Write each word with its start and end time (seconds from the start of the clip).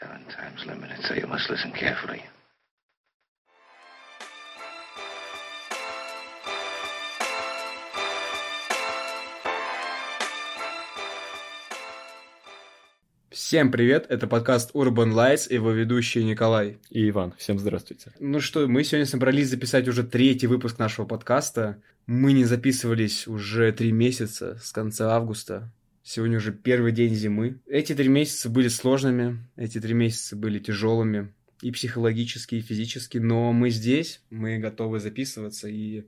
Seven 0.00 0.24
times 0.26 0.64
limited, 0.64 1.04
so 1.08 1.14
you 1.14 1.26
must 1.26 1.50
listen 1.50 1.72
carefully. 1.72 2.22
Всем 13.30 13.72
привет, 13.72 14.06
это 14.08 14.28
подкаст 14.28 14.70
Urban 14.74 15.12
Lights 15.12 15.52
его 15.52 15.72
ведущий 15.72 16.22
Николай. 16.22 16.78
И 16.90 17.08
Иван, 17.08 17.32
всем 17.36 17.58
здравствуйте. 17.58 18.12
Ну 18.20 18.38
что, 18.38 18.68
мы 18.68 18.84
сегодня 18.84 19.06
собрались 19.06 19.48
записать 19.48 19.88
уже 19.88 20.04
третий 20.04 20.46
выпуск 20.46 20.78
нашего 20.78 21.06
подкаста. 21.06 21.82
Мы 22.06 22.34
не 22.34 22.44
записывались 22.44 23.26
уже 23.26 23.72
три 23.72 23.90
месяца, 23.90 24.60
с 24.62 24.70
конца 24.70 25.16
августа. 25.16 25.72
Сегодня 26.10 26.38
уже 26.38 26.52
первый 26.52 26.92
день 26.92 27.14
зимы. 27.14 27.60
Эти 27.66 27.94
три 27.94 28.08
месяца 28.08 28.48
были 28.48 28.68
сложными, 28.68 29.46
эти 29.56 29.78
три 29.78 29.92
месяца 29.92 30.36
были 30.36 30.58
тяжелыми 30.58 31.34
и 31.60 31.70
психологически, 31.70 32.54
и 32.54 32.62
физически, 32.62 33.18
но 33.18 33.52
мы 33.52 33.68
здесь, 33.68 34.22
мы 34.30 34.56
готовы 34.56 35.00
записываться 35.00 35.68
и 35.68 36.06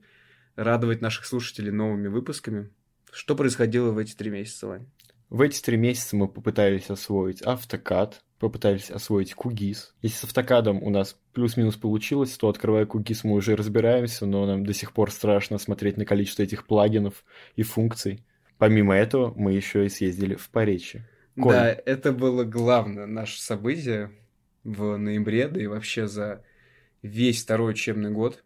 радовать 0.55 1.01
наших 1.01 1.27
слушателей 1.27 1.69
новыми 1.69 2.07
выпусками. 2.07 2.71
Что 3.11 3.35
происходило 3.35 3.91
в 3.91 3.99
эти 3.99 4.15
три 4.15 4.31
месяца, 4.31 4.65
Вань? 4.65 4.87
В 5.29 5.39
эти 5.39 5.61
три 5.61 5.77
месяца 5.77 6.15
мы 6.15 6.27
попытались 6.27 6.89
освоить 6.89 7.43
автокад, 7.43 8.23
попытались 8.39 8.89
освоить 8.89 9.35
кугис. 9.35 9.93
Если 10.01 10.17
с 10.17 10.23
автокадом 10.23 10.81
у 10.81 10.89
нас 10.89 11.15
плюс-минус 11.33 11.75
получилось, 11.75 12.35
то 12.37 12.49
открывая 12.49 12.87
кугис 12.87 13.23
мы 13.23 13.33
уже 13.33 13.55
разбираемся, 13.55 14.25
но 14.25 14.47
нам 14.47 14.65
до 14.65 14.73
сих 14.73 14.93
пор 14.93 15.11
страшно 15.11 15.59
смотреть 15.59 15.97
на 15.97 16.05
количество 16.05 16.41
этих 16.41 16.65
плагинов 16.65 17.23
и 17.55 17.61
функций. 17.61 18.25
Помимо 18.61 18.95
этого, 18.95 19.33
мы 19.35 19.53
еще 19.53 19.87
и 19.87 19.89
съездили 19.89 20.35
в 20.35 20.47
Поречье. 20.51 21.09
Коль. 21.35 21.51
Да, 21.51 21.75
это 21.83 22.11
было 22.11 22.43
главное 22.43 23.07
наше 23.07 23.41
событие 23.41 24.11
в 24.63 24.97
ноябре, 24.97 25.47
да 25.47 25.59
и 25.59 25.65
вообще 25.65 26.05
за 26.05 26.43
весь 27.01 27.41
второй 27.41 27.71
учебный 27.71 28.11
год. 28.11 28.43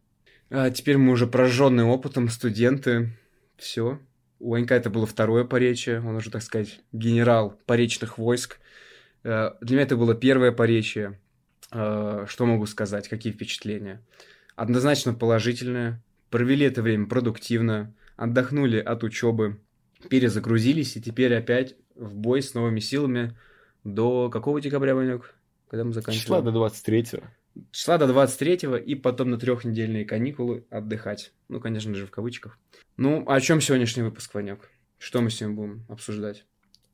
А 0.50 0.70
теперь 0.70 0.96
мы 0.98 1.12
уже 1.12 1.28
прожженные 1.28 1.86
опытом 1.86 2.30
студенты. 2.30 3.10
Все. 3.58 4.00
У 4.40 4.52
Ванька 4.52 4.76
это 4.76 4.90
было 4.90 5.06
второе 5.06 5.44
поречие, 5.44 6.00
он 6.00 6.16
уже, 6.16 6.32
так 6.32 6.44
сказать, 6.44 6.80
генерал 6.94 7.60
поречных 7.66 8.18
войск. 8.18 8.60
Э, 9.26 9.52
для 9.60 9.76
меня 9.76 9.84
это 9.84 9.98
было 9.98 10.16
первое 10.16 10.54
поречие. 10.54 11.20
Э, 11.74 12.24
что 12.30 12.46
могу 12.46 12.68
сказать, 12.68 13.10
какие 13.10 13.34
впечатления? 13.34 14.02
Однозначно 14.56 15.14
положительное. 15.14 16.02
Провели 16.30 16.66
это 16.66 16.82
время 16.82 17.06
продуктивно, 17.06 17.94
отдохнули 18.16 18.80
от 18.80 19.04
учебы, 19.04 19.60
перезагрузились 20.10 20.96
и 20.96 21.02
теперь 21.02 21.34
опять 21.36 21.76
в 21.96 22.16
бой 22.16 22.42
с 22.42 22.54
новыми 22.54 22.80
силами 22.80 23.38
до 23.84 24.30
какого 24.30 24.62
декабря, 24.62 24.96
Ванек? 24.96 25.36
Когда 25.70 25.84
мы 25.84 25.94
заканчиваем? 25.94 26.24
Числа 26.24 26.42
до 26.42 26.52
23-го. 26.52 27.24
Числа 27.72 27.98
до 27.98 28.06
23-го 28.06 28.76
и 28.76 28.96
потом 28.96 29.30
на 29.30 29.38
трехнедельные 29.38 30.06
каникулы 30.06 30.66
отдыхать. 30.70 31.32
Ну, 31.48 31.60
конечно 31.60 31.94
же, 31.96 32.06
в 32.06 32.12
кавычках. 32.12 32.58
Ну, 32.98 33.24
о 33.28 33.40
чем 33.40 33.62
сегодняшний 33.62 34.04
выпуск, 34.04 34.34
Ванек? 34.34 34.70
Что 34.98 35.22
мы 35.22 35.30
сегодня 35.30 35.56
будем 35.56 35.86
обсуждать? 35.90 36.46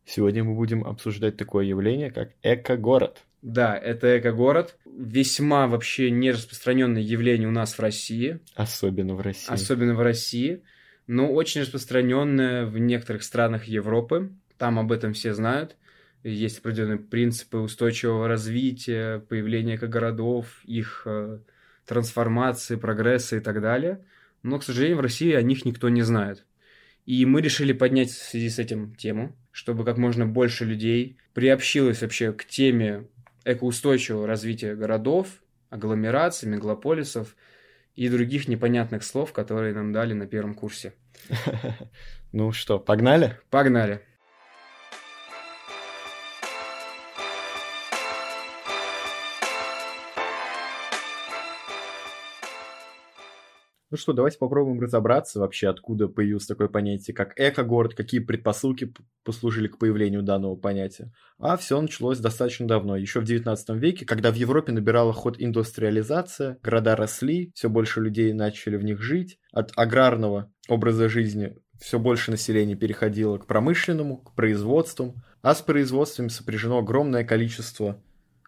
Сегодня 0.05 0.43
мы 0.43 0.55
будем 0.55 0.83
обсуждать 0.83 1.37
такое 1.37 1.65
явление, 1.65 2.11
как 2.11 2.31
эко-город. 2.41 3.23
Да, 3.41 3.77
это 3.77 4.19
эко-город. 4.19 4.77
Весьма 4.85 5.67
вообще 5.67 6.11
нераспространенное 6.11 7.01
явление 7.01 7.47
у 7.47 7.51
нас 7.51 7.73
в 7.73 7.79
России. 7.79 8.39
Особенно 8.55 9.15
в 9.15 9.21
России. 9.21 9.51
Особенно 9.51 9.95
в 9.95 10.01
России 10.01 10.63
но 11.07 11.31
очень 11.31 11.61
распространенная 11.61 12.65
в 12.65 12.77
некоторых 12.77 13.23
странах 13.23 13.65
Европы. 13.65 14.31
Там 14.57 14.79
об 14.79 14.91
этом 14.91 15.13
все 15.13 15.33
знают. 15.33 15.75
Есть 16.23 16.59
определенные 16.59 16.99
принципы 16.99 17.57
устойчивого 17.57 18.27
развития, 18.27 19.19
появления 19.19 19.77
городов, 19.77 20.61
их 20.65 21.03
э, 21.05 21.39
трансформации, 21.85 22.75
прогресса 22.75 23.37
и 23.37 23.39
так 23.39 23.61
далее. 23.61 24.05
Но, 24.43 24.59
к 24.59 24.63
сожалению, 24.63 24.97
в 24.97 25.01
России 25.01 25.33
о 25.33 25.41
них 25.41 25.65
никто 25.65 25.89
не 25.89 26.03
знает. 26.03 26.45
И 27.07 27.25
мы 27.25 27.41
решили 27.41 27.73
поднять 27.73 28.11
в 28.11 28.21
связи 28.21 28.49
с 28.49 28.59
этим 28.59 28.93
тему, 28.93 29.35
чтобы 29.51 29.83
как 29.83 29.97
можно 29.97 30.27
больше 30.27 30.65
людей 30.65 31.17
приобщилось 31.33 32.01
вообще 32.01 32.31
к 32.31 32.45
теме 32.45 33.07
экоустойчивого 33.43 34.27
развития 34.27 34.75
городов, 34.75 35.27
агломераций, 35.69 36.47
мегаполисов– 36.47 37.35
и 38.01 38.09
других 38.09 38.47
непонятных 38.47 39.03
слов, 39.03 39.31
которые 39.31 39.75
нам 39.75 39.93
дали 39.93 40.13
на 40.13 40.25
первом 40.25 40.55
курсе. 40.55 40.93
Ну 42.33 42.53
что, 42.53 42.79
погнали? 42.79 43.37
Погнали. 43.49 43.99
Ну 53.91 53.97
что, 53.97 54.13
давайте 54.13 54.37
попробуем 54.37 54.79
разобраться 54.79 55.41
вообще, 55.41 55.67
откуда 55.67 56.07
появилось 56.07 56.45
такое 56.45 56.69
понятие, 56.69 57.13
как 57.13 57.37
эко-город, 57.37 57.93
какие 57.93 58.21
предпосылки 58.21 58.93
послужили 59.25 59.67
к 59.67 59.77
появлению 59.77 60.23
данного 60.23 60.55
понятия. 60.55 61.11
А 61.37 61.57
все 61.57 61.79
началось 61.81 62.19
достаточно 62.19 62.65
давно, 62.65 62.95
еще 62.95 63.19
в 63.19 63.25
19 63.25 63.69
веке, 63.71 64.05
когда 64.05 64.31
в 64.31 64.35
Европе 64.35 64.71
набирала 64.71 65.11
ход 65.11 65.35
индустриализация, 65.39 66.57
города 66.63 66.95
росли, 66.95 67.51
все 67.53 67.69
больше 67.69 67.99
людей 67.99 68.31
начали 68.31 68.77
в 68.77 68.83
них 68.85 69.01
жить, 69.01 69.39
от 69.51 69.73
аграрного 69.75 70.49
образа 70.69 71.09
жизни 71.09 71.57
все 71.77 71.99
больше 71.99 72.31
населения 72.31 72.75
переходило 72.75 73.39
к 73.39 73.45
промышленному, 73.45 74.19
к 74.19 74.35
производству, 74.35 75.15
а 75.41 75.53
с 75.53 75.61
производством 75.61 76.29
сопряжено 76.29 76.77
огромное 76.77 77.25
количество 77.25 78.01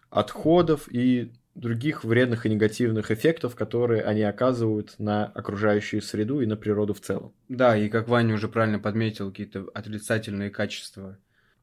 отходов 0.08 0.88
и 0.90 1.32
других 1.54 2.04
вредных 2.04 2.46
и 2.46 2.48
негативных 2.48 3.10
эффектов, 3.10 3.54
которые 3.54 4.02
они 4.02 4.22
оказывают 4.22 4.94
на 4.98 5.26
окружающую 5.26 6.02
среду 6.02 6.40
и 6.40 6.46
на 6.46 6.56
природу 6.56 6.94
в 6.94 7.00
целом. 7.00 7.32
Да, 7.48 7.76
и 7.76 7.88
как 7.88 8.08
Ваня 8.08 8.34
уже 8.34 8.48
правильно 8.48 8.78
подметил, 8.78 9.30
какие-то 9.30 9.68
отрицательные 9.72 10.50
качества, 10.50 11.18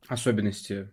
особенности 0.08 0.90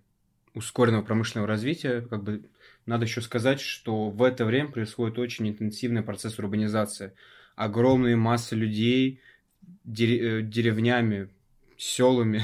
ускоренного 0.55 1.03
промышленного 1.03 1.47
развития, 1.47 2.01
как 2.03 2.25
бы 2.25 2.49
надо 2.87 3.05
еще 3.05 3.21
сказать, 3.21 3.61
что 3.61 4.11
в 4.11 4.23
это 4.23 4.45
время 4.45 4.71
происходит 4.71 5.19
очень 5.19 5.49
интенсивный 5.49 6.03
процесс 6.03 6.39
урбанизации. 6.39 7.13
Огромные 7.55 8.17
массы 8.17 8.57
людей 8.57 9.21
деревнями, 9.85 11.29
селами, 11.77 12.43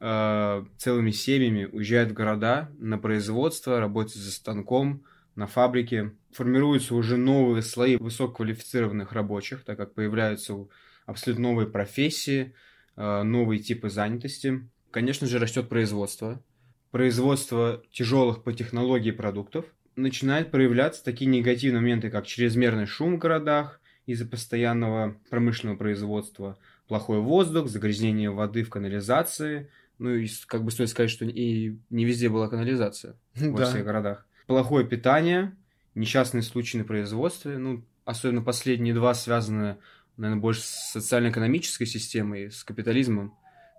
э, 0.00 0.64
целыми 0.78 1.10
семьями 1.10 1.66
уезжают 1.66 2.10
в 2.10 2.14
города 2.14 2.70
на 2.78 2.98
производство, 2.98 3.78
работать 3.78 4.14
за 4.14 4.32
станком, 4.32 5.04
на 5.36 5.46
фабрике. 5.46 6.12
Формируются 6.32 6.94
уже 6.94 7.16
новые 7.16 7.62
слои 7.62 7.96
высококвалифицированных 7.96 9.12
рабочих, 9.12 9.64
так 9.64 9.76
как 9.76 9.94
появляются 9.94 10.66
абсолютно 11.06 11.48
новые 11.48 11.68
профессии, 11.68 12.54
э, 12.96 13.22
новые 13.22 13.60
типы 13.60 13.90
занятости. 13.90 14.68
Конечно 14.90 15.26
же, 15.26 15.38
растет 15.38 15.68
производство. 15.68 16.42
Производство 16.90 17.82
тяжелых 17.92 18.42
по 18.44 18.52
технологии 18.52 19.10
продуктов. 19.10 19.64
Начинают 19.96 20.50
проявляться 20.50 21.04
такие 21.04 21.30
негативные 21.30 21.80
моменты, 21.80 22.10
как 22.10 22.26
чрезмерный 22.26 22.86
шум 22.86 23.16
в 23.16 23.18
городах 23.18 23.80
из-за 24.06 24.26
постоянного 24.26 25.16
промышленного 25.30 25.76
производства, 25.76 26.58
плохой 26.88 27.20
воздух, 27.20 27.68
загрязнение 27.68 28.30
воды 28.30 28.64
в 28.64 28.70
канализации. 28.70 29.70
Ну 29.98 30.10
и 30.14 30.28
как 30.46 30.64
бы 30.64 30.70
стоит 30.72 30.90
сказать, 30.90 31.10
что 31.10 31.24
и 31.24 31.76
не 31.90 32.04
везде 32.04 32.28
была 32.28 32.48
канализация 32.48 33.16
во 33.34 33.64
всех 33.64 33.84
городах 33.84 34.26
плохое 34.46 34.86
питание, 34.86 35.54
несчастные 35.94 36.42
случаи 36.42 36.78
на 36.78 36.84
производстве, 36.84 37.58
ну, 37.58 37.84
особенно 38.04 38.42
последние 38.42 38.94
два 38.94 39.14
связаны, 39.14 39.76
наверное, 40.16 40.40
больше 40.40 40.62
с 40.62 40.92
социально-экономической 40.92 41.86
системой, 41.86 42.50
с 42.50 42.64
капитализмом, 42.64 43.36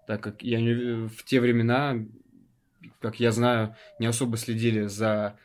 так 0.07 0.21
как 0.21 0.41
я 0.43 0.59
в 1.07 1.23
те 1.23 1.39
времена, 1.39 1.97
как 3.01 3.19
я 3.19 3.31
знаю, 3.31 3.75
не 3.99 4.05
особо 4.05 4.37
следили 4.37 4.87
за, 4.87 5.37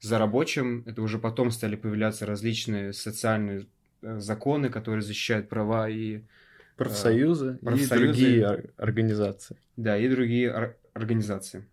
за 0.00 0.18
рабочим, 0.18 0.84
это 0.86 1.02
уже 1.02 1.18
потом 1.18 1.50
стали 1.50 1.76
появляться 1.76 2.26
различные 2.26 2.92
социальные 2.92 3.66
э, 4.02 4.18
законы, 4.18 4.68
которые 4.68 5.02
защищают 5.02 5.48
права 5.48 5.88
и 5.88 6.22
профсоюзы, 6.76 7.58
э, 7.60 7.64
профсоюзы 7.64 7.94
и 7.94 8.06
другие 8.06 8.64
организации. 8.76 9.56
Да, 9.76 9.98
и 9.98 10.08
другие 10.08 10.76
организации. 10.94 11.66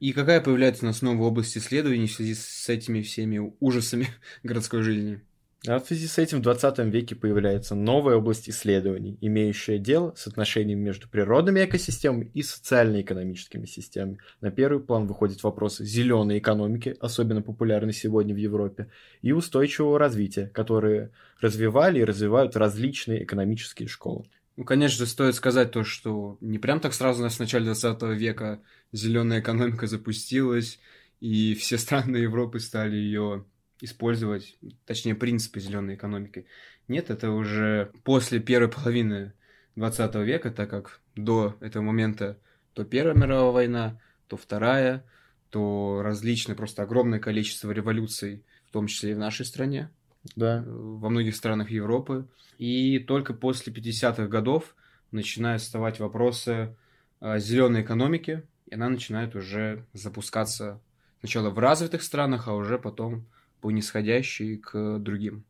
И 0.00 0.12
какая 0.12 0.40
появляется 0.40 0.84
у 0.84 0.86
нас 0.86 1.02
новая 1.02 1.28
область 1.28 1.58
исследований 1.58 2.06
в 2.06 2.12
связи 2.12 2.34
с 2.34 2.68
этими 2.68 3.02
всеми 3.02 3.52
ужасами 3.58 4.08
городской 4.44 4.82
жизни? 4.82 5.20
А 5.66 5.80
в 5.80 5.86
связи 5.86 6.06
с 6.06 6.18
этим 6.18 6.38
в 6.38 6.42
20 6.42 6.78
веке 6.86 7.16
появляется 7.16 7.74
новая 7.74 8.14
область 8.14 8.48
исследований, 8.48 9.18
имеющая 9.20 9.78
дело 9.78 10.14
с 10.16 10.28
отношением 10.28 10.78
между 10.78 11.08
природными 11.08 11.64
экосистемами 11.64 12.30
и 12.32 12.42
социально-экономическими 12.42 13.66
системами. 13.66 14.18
На 14.40 14.52
первый 14.52 14.80
план 14.80 15.08
выходят 15.08 15.42
вопросы 15.42 15.84
зеленой 15.84 16.38
экономики, 16.38 16.94
особенно 17.00 17.42
популярны 17.42 17.92
сегодня 17.92 18.34
в 18.34 18.38
Европе, 18.38 18.88
и 19.20 19.32
устойчивого 19.32 19.98
развития, 19.98 20.46
которые 20.46 21.10
развивали 21.40 21.98
и 21.98 22.04
развивают 22.04 22.54
различные 22.54 23.24
экономические 23.24 23.88
школы. 23.88 24.26
Ну, 24.58 24.64
конечно, 24.64 25.06
стоит 25.06 25.36
сказать 25.36 25.70
то, 25.70 25.84
что 25.84 26.36
не 26.40 26.58
прям 26.58 26.80
так 26.80 26.92
сразу 26.92 27.22
в 27.22 27.38
начале 27.38 27.66
20 27.66 28.02
века 28.18 28.60
зеленая 28.90 29.38
экономика 29.38 29.86
запустилась, 29.86 30.80
и 31.20 31.54
все 31.54 31.78
страны 31.78 32.16
Европы 32.16 32.58
стали 32.58 32.96
ее 32.96 33.44
использовать, 33.80 34.58
точнее, 34.84 35.14
принципы 35.14 35.60
зеленой 35.60 35.94
экономики. 35.94 36.46
Нет, 36.88 37.08
это 37.08 37.30
уже 37.30 37.92
после 38.02 38.40
первой 38.40 38.68
половины 38.68 39.32
20 39.76 40.16
века, 40.16 40.50
так 40.50 40.68
как 40.68 41.02
до 41.14 41.56
этого 41.60 41.84
момента 41.84 42.36
то 42.74 42.82
Первая 42.84 43.14
мировая 43.14 43.52
война, 43.52 44.00
то 44.26 44.36
Вторая, 44.36 45.04
то 45.50 46.00
различные, 46.02 46.56
просто 46.56 46.82
огромное 46.82 47.20
количество 47.20 47.70
революций, 47.70 48.42
в 48.66 48.72
том 48.72 48.88
числе 48.88 49.12
и 49.12 49.14
в 49.14 49.18
нашей 49.18 49.46
стране, 49.46 49.92
Да. 50.36 50.64
во 50.66 51.08
многих 51.08 51.36
странах 51.36 51.70
Европы. 51.70 52.26
И 52.58 52.98
только 52.98 53.34
после 53.34 53.72
50-х 53.72 54.26
годов 54.26 54.74
начинают 55.10 55.62
вставать 55.62 56.00
вопросы 56.00 56.76
зеленой 57.20 57.82
экономики, 57.82 58.42
и 58.66 58.74
она 58.74 58.88
начинает 58.88 59.34
уже 59.34 59.86
запускаться 59.92 60.80
сначала 61.20 61.50
в 61.50 61.58
развитых 61.58 62.02
странах, 62.02 62.48
а 62.48 62.54
уже 62.54 62.78
потом 62.78 63.26
по 63.60 63.70
нисходящей 63.70 64.56
к 64.56 64.98
другим. 64.98 65.44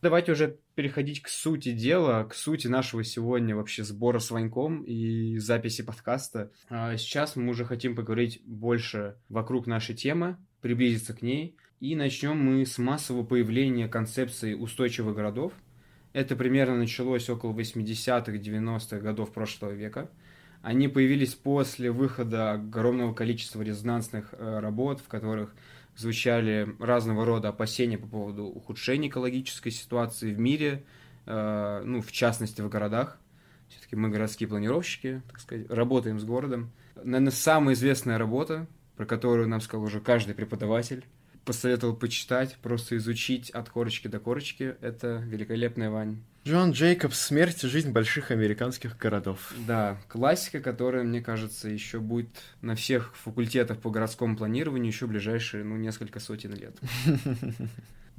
Давайте 0.00 0.30
уже 0.30 0.58
переходить 0.76 1.22
к 1.22 1.28
сути 1.28 1.72
дела, 1.72 2.22
к 2.22 2.32
сути 2.32 2.68
нашего 2.68 3.02
сегодня 3.02 3.56
вообще 3.56 3.82
сбора 3.82 4.20
с 4.20 4.30
Ваньком 4.30 4.84
и 4.84 5.38
записи 5.38 5.82
подкаста. 5.82 6.52
А 6.68 6.96
сейчас 6.96 7.34
мы 7.34 7.50
уже 7.50 7.64
хотим 7.64 7.96
поговорить 7.96 8.40
больше 8.44 9.16
вокруг 9.28 9.66
нашей 9.66 9.96
темы, 9.96 10.36
приблизиться 10.60 11.14
к 11.14 11.22
ней. 11.22 11.56
И 11.80 11.96
начнем 11.96 12.38
мы 12.38 12.64
с 12.64 12.78
массового 12.78 13.24
появления 13.24 13.88
концепции 13.88 14.54
устойчивых 14.54 15.16
городов. 15.16 15.52
Это 16.12 16.36
примерно 16.36 16.76
началось 16.76 17.28
около 17.28 17.52
80-х, 17.52 18.32
90-х 18.32 19.00
годов 19.00 19.32
прошлого 19.32 19.72
века. 19.72 20.12
Они 20.62 20.86
появились 20.86 21.34
после 21.34 21.90
выхода 21.90 22.52
огромного 22.52 23.14
количества 23.14 23.62
резонансных 23.62 24.32
работ, 24.38 25.00
в 25.00 25.08
которых 25.08 25.54
звучали 25.98 26.76
разного 26.78 27.24
рода 27.24 27.48
опасения 27.48 27.98
по 27.98 28.06
поводу 28.06 28.44
ухудшения 28.44 29.08
экологической 29.08 29.70
ситуации 29.70 30.32
в 30.32 30.38
мире, 30.38 30.84
э, 31.26 31.82
ну, 31.84 32.00
в 32.00 32.12
частности, 32.12 32.60
в 32.60 32.68
городах. 32.68 33.18
Все-таки 33.68 33.96
мы 33.96 34.08
городские 34.08 34.48
планировщики, 34.48 35.22
так 35.28 35.40
сказать, 35.40 35.68
работаем 35.68 36.20
с 36.20 36.24
городом. 36.24 36.70
Наверное, 36.96 37.32
самая 37.32 37.74
известная 37.74 38.16
работа, 38.16 38.66
про 38.96 39.06
которую 39.06 39.48
нам 39.48 39.60
сказал 39.60 39.84
уже 39.84 40.00
каждый 40.00 40.34
преподаватель, 40.34 41.04
посоветовал 41.44 41.96
почитать, 41.96 42.56
просто 42.62 42.96
изучить 42.96 43.50
от 43.50 43.68
корочки 43.68 44.06
до 44.06 44.20
корочки, 44.20 44.76
это 44.80 45.16
«Великолепная 45.26 45.90
Вань». 45.90 46.22
Джон 46.48 46.70
Джейкобс 46.70 47.20
«Смерть 47.20 47.62
и 47.62 47.68
жизнь 47.68 47.90
больших 47.90 48.30
американских 48.30 48.96
городов». 48.96 49.52
Да, 49.66 49.98
классика, 50.08 50.60
которая, 50.60 51.04
мне 51.04 51.20
кажется, 51.20 51.68
еще 51.68 52.00
будет 52.00 52.30
на 52.62 52.74
всех 52.74 53.14
факультетах 53.16 53.78
по 53.80 53.90
городскому 53.90 54.34
планированию 54.34 54.90
еще 54.90 55.06
ближайшие, 55.06 55.62
ну, 55.62 55.76
несколько 55.76 56.20
сотен 56.20 56.54
лет. 56.54 56.74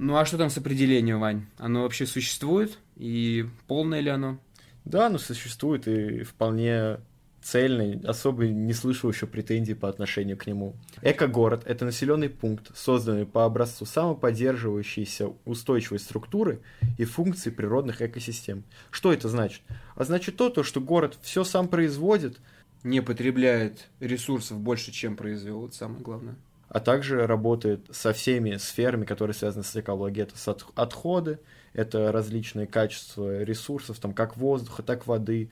Ну, 0.02 0.16
а 0.16 0.24
что 0.24 0.38
там 0.38 0.48
с 0.48 0.56
определением, 0.56 1.20
Вань? 1.20 1.44
Оно 1.58 1.82
вообще 1.82 2.06
существует? 2.06 2.78
И 2.96 3.44
полное 3.66 4.00
ли 4.00 4.08
оно? 4.08 4.38
Да, 4.86 5.08
оно 5.08 5.18
существует 5.18 5.86
и 5.86 6.22
вполне 6.22 7.00
цельный, 7.42 8.00
особо 8.04 8.46
не 8.46 8.72
слышу 8.72 9.08
еще 9.08 9.26
претензий 9.26 9.74
по 9.74 9.88
отношению 9.88 10.36
к 10.36 10.46
нему. 10.46 10.74
Эко-город– 11.02 11.62
это 11.66 11.84
населенный 11.84 12.28
пункт, 12.28 12.76
созданный 12.76 13.26
по 13.26 13.44
образцу 13.44 13.86
самоподдерживающейся 13.86 15.32
устойчивой 15.44 15.98
структуры 15.98 16.60
и 16.98 17.04
функций 17.04 17.52
природных 17.52 18.02
экосистем. 18.02 18.64
Что 18.90 19.12
это 19.12 19.28
значит? 19.28 19.62
А 19.94 20.04
значит 20.04 20.36
то, 20.36 20.50
то 20.50 20.62
что 20.62 20.80
город 20.80 21.18
все 21.22 21.44
сам 21.44 21.68
производит, 21.68 22.38
не 22.82 23.00
потребляет 23.00 23.88
ресурсов 24.00 24.58
больше, 24.58 24.92
чем 24.92 25.16
произвел, 25.16 25.66
это 25.66 25.76
самое 25.76 26.02
главное. 26.02 26.36
А 26.68 26.78
также 26.78 27.26
работает 27.26 27.86
со 27.90 28.12
всеми 28.12 28.56
сферами, 28.56 29.04
которые 29.04 29.34
связаны 29.34 29.64
с 29.64 29.74
экологией. 29.74 30.28
Это 30.28 30.56
отходы, 30.76 31.40
это 31.72 32.12
различные 32.12 32.68
качества 32.68 33.42
ресурсов, 33.42 33.98
там, 33.98 34.12
как 34.12 34.36
воздуха, 34.36 34.82
так 34.84 35.06
воды, 35.06 35.50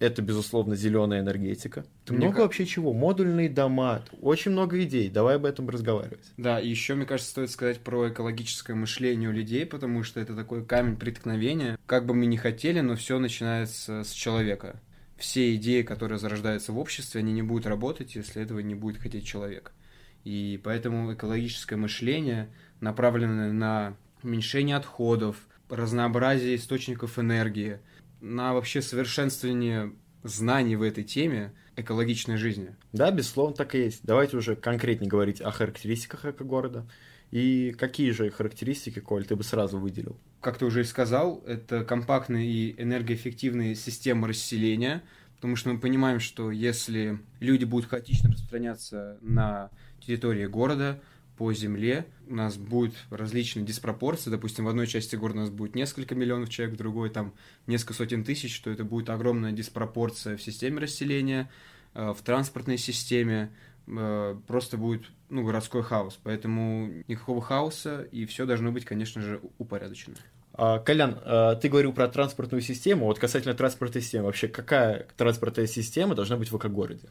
это, 0.00 0.22
безусловно, 0.22 0.76
зеленая 0.76 1.20
энергетика. 1.20 1.84
Мне 2.08 2.18
много 2.18 2.36
как... 2.36 2.42
вообще 2.44 2.66
чего. 2.66 2.92
Модульные 2.92 3.48
дома. 3.48 4.04
Очень 4.20 4.52
много 4.52 4.82
идей. 4.82 5.10
Давай 5.10 5.36
об 5.36 5.44
этом 5.44 5.68
разговаривать. 5.68 6.24
Да, 6.36 6.60
и 6.60 6.68
еще, 6.68 6.94
мне 6.94 7.04
кажется, 7.04 7.30
стоит 7.30 7.50
сказать 7.50 7.80
про 7.80 8.08
экологическое 8.08 8.76
мышление 8.76 9.28
у 9.28 9.32
людей, 9.32 9.66
потому 9.66 10.04
что 10.04 10.20
это 10.20 10.36
такой 10.36 10.64
камень 10.64 10.96
преткновения. 10.96 11.78
Как 11.86 12.06
бы 12.06 12.14
мы 12.14 12.26
ни 12.26 12.36
хотели, 12.36 12.80
но 12.80 12.94
все 12.94 13.18
начинается 13.18 14.04
с 14.04 14.12
человека. 14.12 14.80
Все 15.16 15.56
идеи, 15.56 15.82
которые 15.82 16.18
зарождаются 16.18 16.72
в 16.72 16.78
обществе, 16.78 17.18
они 17.18 17.32
не 17.32 17.42
будут 17.42 17.66
работать, 17.66 18.14
если 18.14 18.40
этого 18.40 18.60
не 18.60 18.76
будет 18.76 18.98
хотеть 18.98 19.26
человек. 19.26 19.72
И 20.22 20.60
поэтому 20.62 21.12
экологическое 21.12 21.76
мышление, 21.76 22.48
направленное 22.80 23.52
на 23.52 23.96
уменьшение 24.22 24.76
отходов, 24.76 25.48
разнообразие 25.68 26.54
источников 26.54 27.18
энергии– 27.18 27.78
на 28.20 28.54
вообще 28.54 28.82
совершенствование 28.82 29.92
знаний 30.22 30.76
в 30.76 30.82
этой 30.82 31.04
теме 31.04 31.52
экологичной 31.76 32.36
жизни. 32.36 32.76
Да, 32.92 33.10
безусловно, 33.10 33.54
так 33.54 33.74
и 33.74 33.78
есть. 33.78 34.00
Давайте 34.02 34.36
уже 34.36 34.56
конкретнее 34.56 35.08
говорить 35.08 35.40
о 35.40 35.50
характеристиках 35.50 36.24
эко-города. 36.26 36.88
И 37.30 37.74
какие 37.78 38.10
же 38.10 38.30
характеристики, 38.30 39.00
Коль, 39.00 39.24
ты 39.24 39.36
бы 39.36 39.44
сразу 39.44 39.78
выделил? 39.78 40.18
Как 40.40 40.58
ты 40.58 40.64
уже 40.64 40.80
и 40.80 40.84
сказал, 40.84 41.42
это 41.46 41.84
компактные 41.84 42.46
и 42.50 42.82
энергоэффективные 42.82 43.74
системы 43.74 44.28
расселения, 44.28 45.02
потому 45.36 45.54
что 45.54 45.70
мы 45.70 45.78
понимаем, 45.78 46.20
что 46.20 46.50
если 46.50 47.18
люди 47.40 47.64
будут 47.64 47.90
хаотично 47.90 48.30
распространяться 48.30 49.18
на 49.20 49.70
территории 50.00 50.46
города, 50.46 51.00
по 51.38 51.52
земле, 51.52 52.06
у 52.26 52.34
нас 52.34 52.56
будет 52.56 52.94
различные 53.10 53.64
диспропорции, 53.64 54.28
допустим, 54.28 54.64
в 54.64 54.68
одной 54.68 54.88
части 54.88 55.14
города 55.14 55.38
у 55.38 55.42
нас 55.42 55.50
будет 55.50 55.76
несколько 55.76 56.16
миллионов 56.16 56.50
человек, 56.50 56.74
в 56.74 56.78
другой 56.78 57.10
там 57.10 57.32
несколько 57.68 57.94
сотен 57.94 58.24
тысяч, 58.24 58.54
что 58.54 58.70
это 58.70 58.82
будет 58.82 59.08
огромная 59.08 59.52
диспропорция 59.52 60.36
в 60.36 60.42
системе 60.42 60.80
расселения, 60.80 61.48
э, 61.94 62.12
в 62.12 62.20
транспортной 62.22 62.76
системе, 62.76 63.52
э, 63.86 64.36
просто 64.48 64.76
будет 64.76 65.10
ну, 65.30 65.44
городской 65.44 65.84
хаос. 65.84 66.18
Поэтому 66.24 66.90
никакого 67.06 67.40
хаоса, 67.40 68.02
и 68.10 68.26
все 68.26 68.44
должно 68.44 68.72
быть, 68.72 68.84
конечно 68.84 69.22
же, 69.22 69.40
упорядочено. 69.58 70.16
А, 70.54 70.80
Колян, 70.80 71.20
а, 71.24 71.54
ты 71.54 71.68
говорил 71.68 71.92
про 71.92 72.08
транспортную 72.08 72.62
систему. 72.62 73.06
Вот 73.06 73.20
касательно 73.20 73.54
транспортной 73.54 74.02
системы, 74.02 74.26
вообще 74.26 74.48
какая 74.48 75.06
транспортная 75.16 75.68
система 75.68 76.16
должна 76.16 76.36
быть 76.36 76.50
в 76.50 76.56
экогороде? 76.56 77.08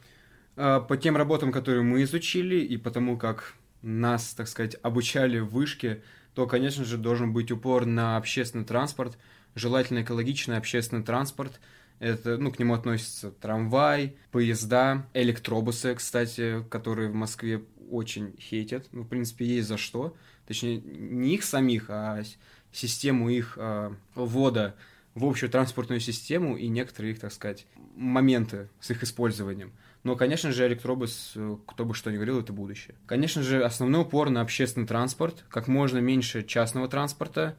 А, 0.57 0.81
по 0.81 0.97
тем 0.97 1.15
работам, 1.15 1.53
которые 1.53 1.83
мы 1.83 2.03
изучили, 2.03 2.57
и 2.57 2.75
потому 2.75 3.17
как 3.17 3.53
нас, 3.87 4.33
так 4.33 4.47
сказать, 4.47 4.75
обучали 4.83 5.39
в 5.39 5.49
вышке, 5.49 6.03
то, 6.33 6.45
конечно 6.45 6.83
же, 6.83 6.97
должен 6.97 7.33
быть 7.33 7.51
упор 7.51 7.85
на 7.85 8.17
общественный 8.17 8.65
транспорт, 8.65 9.17
желательно 9.55 10.03
экологичный 10.03 10.57
общественный 10.57 11.03
транспорт. 11.03 11.59
Это, 11.99 12.37
ну, 12.37 12.51
к 12.51 12.59
нему 12.59 12.75
относятся 12.75 13.31
трамвай, 13.31 14.17
поезда, 14.31 15.07
электробусы, 15.13 15.95
кстати, 15.95 16.63
которые 16.69 17.09
в 17.09 17.15
Москве 17.15 17.63
очень 17.89 18.35
хейтят. 18.39 18.87
Ну, 18.91 19.01
в 19.01 19.07
принципе, 19.07 19.45
есть 19.45 19.67
за 19.67 19.77
что. 19.77 20.15
Точнее, 20.45 20.77
не 20.79 21.33
их 21.33 21.43
самих, 21.43 21.89
а 21.89 22.21
систему 22.71 23.29
их 23.29 23.57
э, 23.57 23.91
ввода 24.13 24.75
в 25.15 25.25
общую 25.25 25.49
транспортную 25.49 25.99
систему 25.99 26.55
и 26.55 26.67
некоторые 26.67 27.13
их, 27.13 27.19
так 27.19 27.33
сказать, 27.33 27.65
моменты 27.95 28.69
с 28.79 28.91
их 28.91 29.01
использованием. 29.01 29.71
Но, 30.07 30.15
конечно 30.15 30.53
же, 30.53 30.65
электробус, 30.65 31.33
э, 31.35 31.57
кто 31.67 31.83
бы 31.83 31.93
что 31.93 32.09
ни 32.11 32.15
говорил, 32.15 32.39
это 32.39 32.53
будущее. 32.53 32.95
Конечно 33.07 33.43
же, 33.43 33.61
основной 33.61 34.03
упор 34.03 34.29
на 34.29 34.39
общественный 34.39 34.87
транспорт, 34.87 35.43
как 35.49 35.67
можно 35.67 35.97
меньше 35.97 36.43
частного 36.43 36.87
транспорта. 36.87 37.57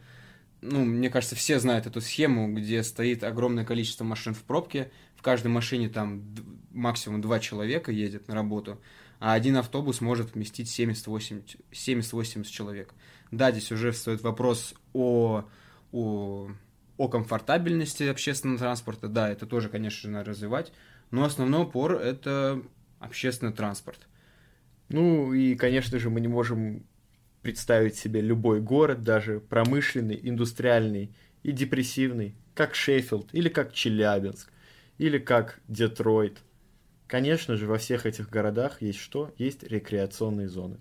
Ну, 0.62 0.82
мне 0.86 1.10
кажется, 1.10 1.36
все 1.36 1.58
знают 1.60 1.86
эту 1.86 2.00
схему, 2.00 2.50
где 2.54 2.82
стоит 2.82 3.22
огромное 3.22 3.66
количество 3.66 4.04
машин 4.04 4.32
в 4.32 4.44
пробке, 4.44 4.90
в 5.14 5.20
каждой 5.20 5.48
машине 5.48 5.90
там 5.90 6.24
максимум 6.70 7.20
два 7.20 7.38
человека 7.38 7.92
едет 7.92 8.28
на 8.28 8.34
работу, 8.34 8.80
а 9.20 9.34
один 9.34 9.58
автобус 9.58 10.00
может 10.00 10.34
вместить 10.34 10.68
70-80 10.70 12.44
человек. 12.44 12.94
Да, 13.30 13.50
здесь 13.50 13.70
уже 13.72 13.92
встает 13.92 14.22
вопрос 14.22 14.72
о, 14.94 15.44
о, 15.92 16.50
о 16.96 17.08
комфортабельности 17.08 18.04
общественного 18.04 18.58
транспорта, 18.58 19.08
да, 19.08 19.28
это 19.28 19.44
тоже, 19.44 19.68
конечно 19.68 20.00
же, 20.00 20.08
надо 20.08 20.30
развивать, 20.30 20.72
но 21.10 21.24
основной 21.24 21.62
упор– 21.62 21.92
это 21.94 22.62
общественный 22.98 23.52
транспорт. 23.52 24.08
Ну 24.88 25.32
и, 25.32 25.54
конечно 25.54 25.98
же, 25.98 26.10
мы 26.10 26.20
не 26.20 26.28
можем 26.28 26.86
представить 27.42 27.96
себе 27.96 28.20
любой 28.20 28.60
город, 28.60 29.02
даже 29.02 29.40
промышленный, 29.40 30.18
индустриальный 30.22 31.14
и 31.42 31.52
депрессивный, 31.52 32.34
как 32.54 32.74
Шеффилд 32.74 33.28
или 33.32 33.48
как 33.48 33.72
Челябинск 33.72 34.50
или 34.98 35.18
как 35.18 35.60
Детройт. 35.68 36.38
Конечно 37.06 37.56
же, 37.56 37.66
во 37.66 37.78
всех 37.78 38.04
этих 38.04 38.28
городах 38.28 38.82
есть 38.82 38.98
что? 38.98 39.32
Есть 39.38 39.62
рекреационные 39.62 40.48
зоны. 40.48 40.78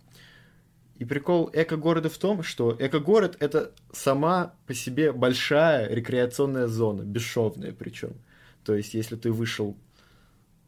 И 0.98 1.06
прикол 1.06 1.50
эко-города 1.54 2.10
в 2.10 2.18
том, 2.18 2.42
что 2.42 2.76
эко-город— 2.78 3.38
это 3.40 3.72
сама 3.94 4.56
по 4.66 4.74
себе 4.74 5.14
большая 5.14 5.88
рекреационная 5.94 6.68
зона, 6.68 7.04
бесшовная 7.04 7.72
причем. 7.72 8.14
То 8.66 8.76
есть, 8.76 8.96
если 8.96 9.16
ты 9.16 9.32
вышел 9.32 9.78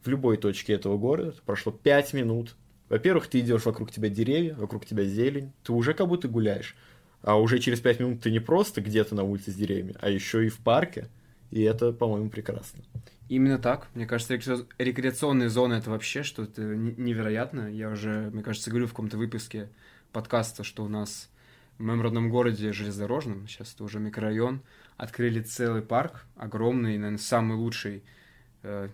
в 0.04 0.08
любой 0.08 0.38
точке 0.38 0.74
этого 0.74 0.98
города, 0.98 1.36
прошло 1.46 1.72
5 1.72 2.14
минут, 2.14 2.56
во-первых, 2.90 3.28
ты 3.28 3.40
идешь 3.40 3.66
вокруг 3.66 3.92
тебя 3.92 4.10
деревья, 4.10 4.56
вокруг 4.56 4.86
тебя 4.86 5.04
зелень, 5.06 5.54
ты 5.64 5.74
уже 5.74 5.94
как 5.94 6.08
будто 6.08 6.28
гуляешь. 6.28 6.76
А 7.22 7.40
уже 7.40 7.60
через 7.60 7.82
5 7.82 8.00
минут 8.00 8.22
ты 8.22 8.32
не 8.32 8.40
просто 8.40 8.82
где-то 8.82 9.14
на 9.14 9.24
улице 9.24 9.52
с 9.52 9.56
деревьями, 9.56 9.96
а 10.02 10.10
еще 10.10 10.46
и 10.46 10.50
в 10.50 10.58
парке. 10.58 11.08
И 11.52 11.62
это, 11.62 11.92
по-моему, 11.92 12.30
прекрасно. 12.30 12.84
Именно 13.28 13.60
так. 13.60 13.88
Мне 13.94 14.08
кажется, 14.08 14.66
рекреационные 14.80 15.50
зоны 15.50 15.76
это 15.76 15.92
вообще 15.92 16.24
что-то 16.24 16.62
невероятное. 16.62 17.70
Я 17.70 17.90
уже, 17.90 18.30
мне 18.32 18.42
кажется, 18.42 18.70
говорю 18.72 18.88
в 18.88 18.92
каком-то 18.92 19.18
выпуске 19.18 19.70
подкаста, 20.12 20.64
что 20.64 20.84
у 20.84 20.88
нас 20.88 21.30
в 21.78 21.84
моем 21.84 22.02
родном 22.02 22.30
городе 22.30 22.74
железнодорожном, 22.74 23.48
сейчас 23.48 23.74
это 23.74 23.84
уже 23.84 24.00
микрорайон, 24.00 24.62
открыли 24.98 25.42
целый 25.42 25.82
парк, 25.82 26.26
огромный, 26.36 26.98
наверное, 26.98 27.20
самый 27.20 27.58
лучший, 27.58 28.04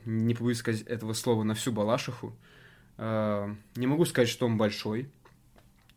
не 0.05 0.35
побоюсь 0.35 0.59
сказать 0.59 0.83
этого 0.83 1.13
слова, 1.13 1.43
на 1.43 1.53
всю 1.53 1.71
Балашиху. 1.71 2.35
Э, 2.97 3.53
не 3.75 3.87
могу 3.87 4.05
сказать, 4.05 4.29
что 4.29 4.45
он 4.45 4.57
большой, 4.57 5.09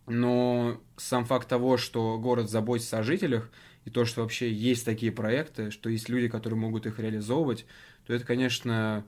но 0.07 0.81
сам 0.97 1.25
факт 1.25 1.49
того, 1.49 1.77
что 1.77 2.19
город 2.19 2.51
заботится 2.51 2.99
о 2.99 3.03
жителях, 3.03 3.51
и 3.85 3.91
то, 3.91 4.05
что 4.05 4.23
вообще 4.23 4.53
есть 4.53 4.85
такие 4.85 5.13
проекты, 5.13 5.71
что 5.71 5.89
есть 5.89 6.09
люди, 6.09 6.29
которые 6.29 6.59
могут 6.59 6.87
их 6.87 6.99
реализовывать, 6.99 7.67
то 8.07 8.15
это, 8.15 8.25
конечно, 8.25 9.05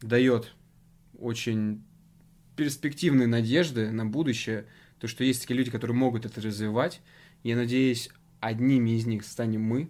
дает 0.00 0.54
очень 1.18 1.84
перспективные 2.56 3.26
надежды 3.26 3.90
на 3.90 4.06
будущее, 4.06 4.66
то, 5.00 5.06
что 5.06 5.24
есть 5.24 5.42
такие 5.42 5.56
люди, 5.56 5.70
которые 5.70 5.96
могут 5.96 6.24
это 6.24 6.40
развивать. 6.40 7.00
Я 7.42 7.56
надеюсь, 7.56 8.10
одними 8.40 8.90
из 8.90 9.06
них 9.06 9.24
станем 9.24 9.62
мы. 9.62 9.88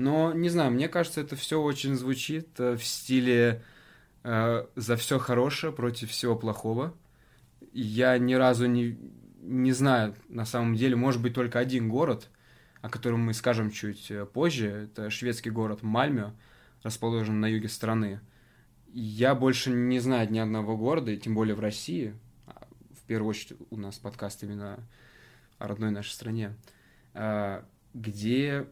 Но, 0.00 0.32
не 0.32 0.48
знаю, 0.48 0.70
мне 0.70 0.88
кажется, 0.88 1.20
это 1.20 1.36
все 1.36 1.60
очень 1.60 1.94
звучит 1.94 2.58
э, 2.58 2.74
в 2.74 2.82
стиле 2.82 3.62
э, 4.24 4.66
«за 4.74 4.96
все 4.96 5.18
хорошее 5.18 5.74
против 5.74 6.10
всего 6.10 6.36
плохого». 6.36 6.96
Я 7.74 8.16
ни 8.16 8.32
разу 8.32 8.64
не, 8.64 8.98
не 9.42 9.72
знаю, 9.72 10.14
на 10.30 10.46
самом 10.46 10.74
деле, 10.74 10.96
может 10.96 11.20
быть, 11.20 11.34
только 11.34 11.58
один 11.58 11.90
город, 11.90 12.30
о 12.80 12.88
котором 12.88 13.20
мы 13.20 13.34
скажем 13.34 13.70
чуть 13.70 14.10
э, 14.10 14.24
позже. 14.24 14.88
Это 14.90 15.10
шведский 15.10 15.50
город 15.50 15.82
Мальмё, 15.82 16.32
расположен 16.82 17.38
на 17.38 17.46
юге 17.46 17.68
страны. 17.68 18.22
Я 18.94 19.34
больше 19.34 19.70
не 19.70 20.00
знаю 20.00 20.32
ни 20.32 20.38
одного 20.38 20.78
города, 20.78 21.10
и 21.10 21.18
тем 21.18 21.34
более 21.34 21.54
в 21.54 21.60
России, 21.60 22.14
а, 22.46 22.66
в 22.98 23.02
первую 23.06 23.28
очередь 23.28 23.58
у 23.68 23.76
нас 23.76 23.98
подкаст 23.98 24.42
именно 24.44 24.78
о 25.58 25.68
родной 25.68 25.90
нашей 25.90 26.12
стране, 26.12 26.56
а, 27.12 27.66
где 27.92 28.66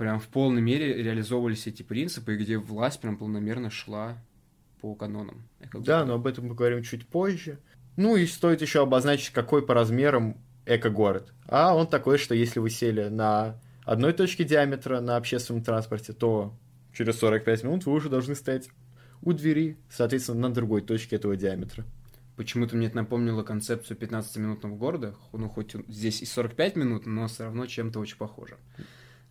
прям 0.00 0.18
в 0.18 0.28
полной 0.28 0.62
мере 0.62 0.94
реализовывались 1.02 1.66
эти 1.66 1.82
принципы, 1.82 2.32
и 2.32 2.38
где 2.38 2.56
власть 2.56 3.02
прям 3.02 3.18
полномерно 3.18 3.68
шла 3.68 4.16
по 4.80 4.94
канонам. 4.94 5.46
Да, 5.74 6.06
но 6.06 6.14
об 6.14 6.26
этом 6.26 6.44
мы 6.44 6.50
поговорим 6.52 6.82
чуть 6.82 7.06
позже. 7.06 7.58
Ну 7.98 8.16
и 8.16 8.24
стоит 8.24 8.62
еще 8.62 8.80
обозначить, 8.80 9.28
какой 9.28 9.60
по 9.60 9.74
размерам 9.74 10.38
эко-город. 10.64 11.34
А 11.46 11.76
он 11.76 11.86
такой, 11.86 12.16
что 12.16 12.34
если 12.34 12.60
вы 12.60 12.70
сели 12.70 13.08
на 13.08 13.60
одной 13.84 14.14
точке 14.14 14.44
диаметра 14.44 15.00
на 15.00 15.18
общественном 15.18 15.62
транспорте, 15.62 16.14
то 16.14 16.54
через 16.94 17.18
45 17.18 17.64
минут 17.64 17.84
вы 17.84 17.92
уже 17.92 18.08
должны 18.08 18.34
стоять 18.34 18.70
у 19.20 19.34
двери, 19.34 19.76
соответственно, 19.90 20.48
на 20.48 20.54
другой 20.54 20.80
точке 20.80 21.16
этого 21.16 21.36
диаметра. 21.36 21.84
Почему-то 22.36 22.74
мне 22.74 22.86
это 22.86 22.96
напомнило 22.96 23.42
концепцию 23.42 23.98
15-минутного 23.98 24.76
города. 24.76 25.14
Ну, 25.34 25.50
хоть 25.50 25.76
здесь 25.88 26.22
и 26.22 26.24
45 26.24 26.76
минут, 26.76 27.04
но 27.04 27.28
все 27.28 27.44
равно 27.44 27.66
чем-то 27.66 28.00
очень 28.00 28.16
похоже. 28.16 28.56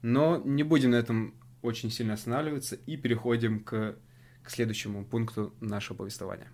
Но 0.02 0.42
не 0.46 0.64
будем 0.64 0.92
на 0.92 0.96
этом 0.96 1.36
очень 1.62 1.92
сильно 1.92 2.14
останавливаться 2.14 2.76
и 2.76 2.96
переходим 2.96 3.64
к, 3.64 3.98
к 4.44 4.50
следующему 4.50 5.06
пункту 5.06 5.54
нашего 5.60 5.98
повествования. 5.98 6.52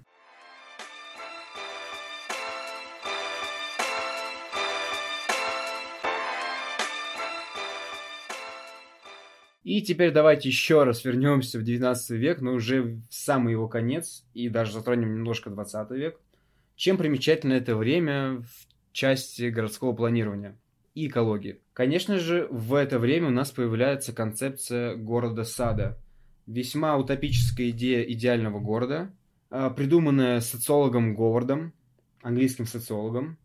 И 9.64 9.82
теперь 9.82 10.12
давайте 10.12 10.48
еще 10.48 10.84
раз 10.84 11.04
вернемся 11.04 11.58
в 11.58 11.64
19 11.64 12.12
век, 12.12 12.40
но 12.40 12.54
уже 12.54 12.84
в 12.84 13.04
самый 13.10 13.54
его 13.54 13.68
конец, 13.68 14.24
и 14.36 14.48
даже 14.48 14.74
затронем 14.74 15.16
немножко 15.16 15.50
20 15.50 15.92
век. 15.92 16.20
Чем 16.76 16.98
примечательно 16.98 17.54
это 17.54 17.76
время 17.76 18.42
в 18.42 18.68
части 18.92 19.50
городского 19.50 19.94
планирования 19.94 20.56
и 20.96 21.08
экологии? 21.08 21.60
Конечно 21.74 22.18
же, 22.18 22.48
в 22.50 22.74
это 22.74 22.98
время 22.98 23.28
у 23.28 23.32
нас 23.32 23.52
появляется 23.52 24.14
концепция 24.14 24.96
города-сада. 24.96 26.00
Весьма 26.48 26.98
утопическая 26.98 27.70
идея 27.70 28.02
идеального 28.02 28.60
города, 28.60 29.14
а, 29.52 29.70
придуманная 29.70 30.42
социологом 30.42 31.14
Говардом, 31.14 31.74
английским 32.24 32.66
социологом, 32.66 33.38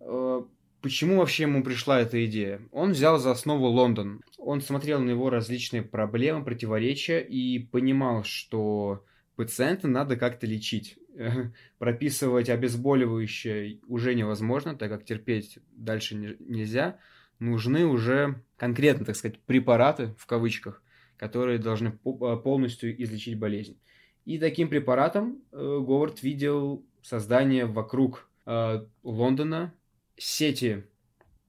а, 0.00 0.46
Почему 0.82 1.18
вообще 1.18 1.42
ему 1.42 1.62
пришла 1.62 2.00
эта 2.00 2.24
идея? 2.24 2.62
Он 2.72 2.92
взял 2.92 3.18
за 3.18 3.32
основу 3.32 3.66
Лондон. 3.66 4.22
Он 4.38 4.62
смотрел 4.62 4.98
на 5.00 5.10
его 5.10 5.28
различные 5.28 5.82
проблемы, 5.82 6.42
противоречия 6.42 7.20
и 7.20 7.58
понимал, 7.58 8.24
что 8.24 9.04
пациента 9.36 9.88
надо 9.88 10.16
как-то 10.16 10.46
лечить. 10.46 10.98
Прописывать 11.78 12.48
обезболивающее 12.48 13.80
уже 13.86 14.14
невозможно, 14.14 14.74
так 14.74 14.90
как 14.90 15.04
терпеть 15.04 15.58
дальше 15.72 16.14
нельзя. 16.16 16.98
Нужны 17.38 17.86
уже 17.86 18.42
конкретно, 18.56 19.06
так 19.06 19.16
сказать, 19.16 19.38
препараты, 19.40 20.14
в 20.18 20.26
кавычках, 20.26 20.82
которые 21.16 21.58
должны 21.58 21.88
э, 21.88 22.36
полностью 22.36 23.02
излечить 23.02 23.38
болезнь. 23.38 23.78
И 24.24 24.38
таким 24.38 24.68
препаратом 24.68 25.42
э, 25.52 25.56
Говард 25.56 26.22
видел 26.22 26.84
создание 27.02 27.64
вокруг 27.64 28.28
э, 28.46 28.84
Лондона 29.02 29.72
сети 30.16 30.84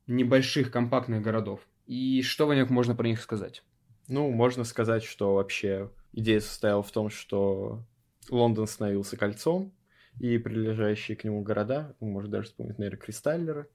небольших 0.08 0.72
компактных 0.72 1.22
городов. 1.22 1.68
И 1.88 2.22
что 2.22 2.54
них 2.54 2.70
можно 2.70 2.96
про 2.96 3.08
них 3.08 3.22
сказать? 3.22 3.64
Ну, 4.08 4.30
можно 4.32 4.64
сказать, 4.64 5.04
что 5.04 5.36
вообще 5.36 5.90
идея 6.14 6.40
состояла 6.40 6.84
в 6.84 6.92
том, 6.92 7.10
что 7.10 7.84
Лондон 8.30 8.68
становился 8.68 9.18
кольцом, 9.18 9.74
и 10.20 10.38
прилежащие 10.38 11.16
к 11.16 11.24
нему 11.24 11.42
города, 11.42 11.96
ну, 12.00 12.08
можно 12.08 12.30
даже 12.30 12.48
вспомнить, 12.48 12.78
наверное, 12.78 13.00
Кристаллеры, 13.00 13.68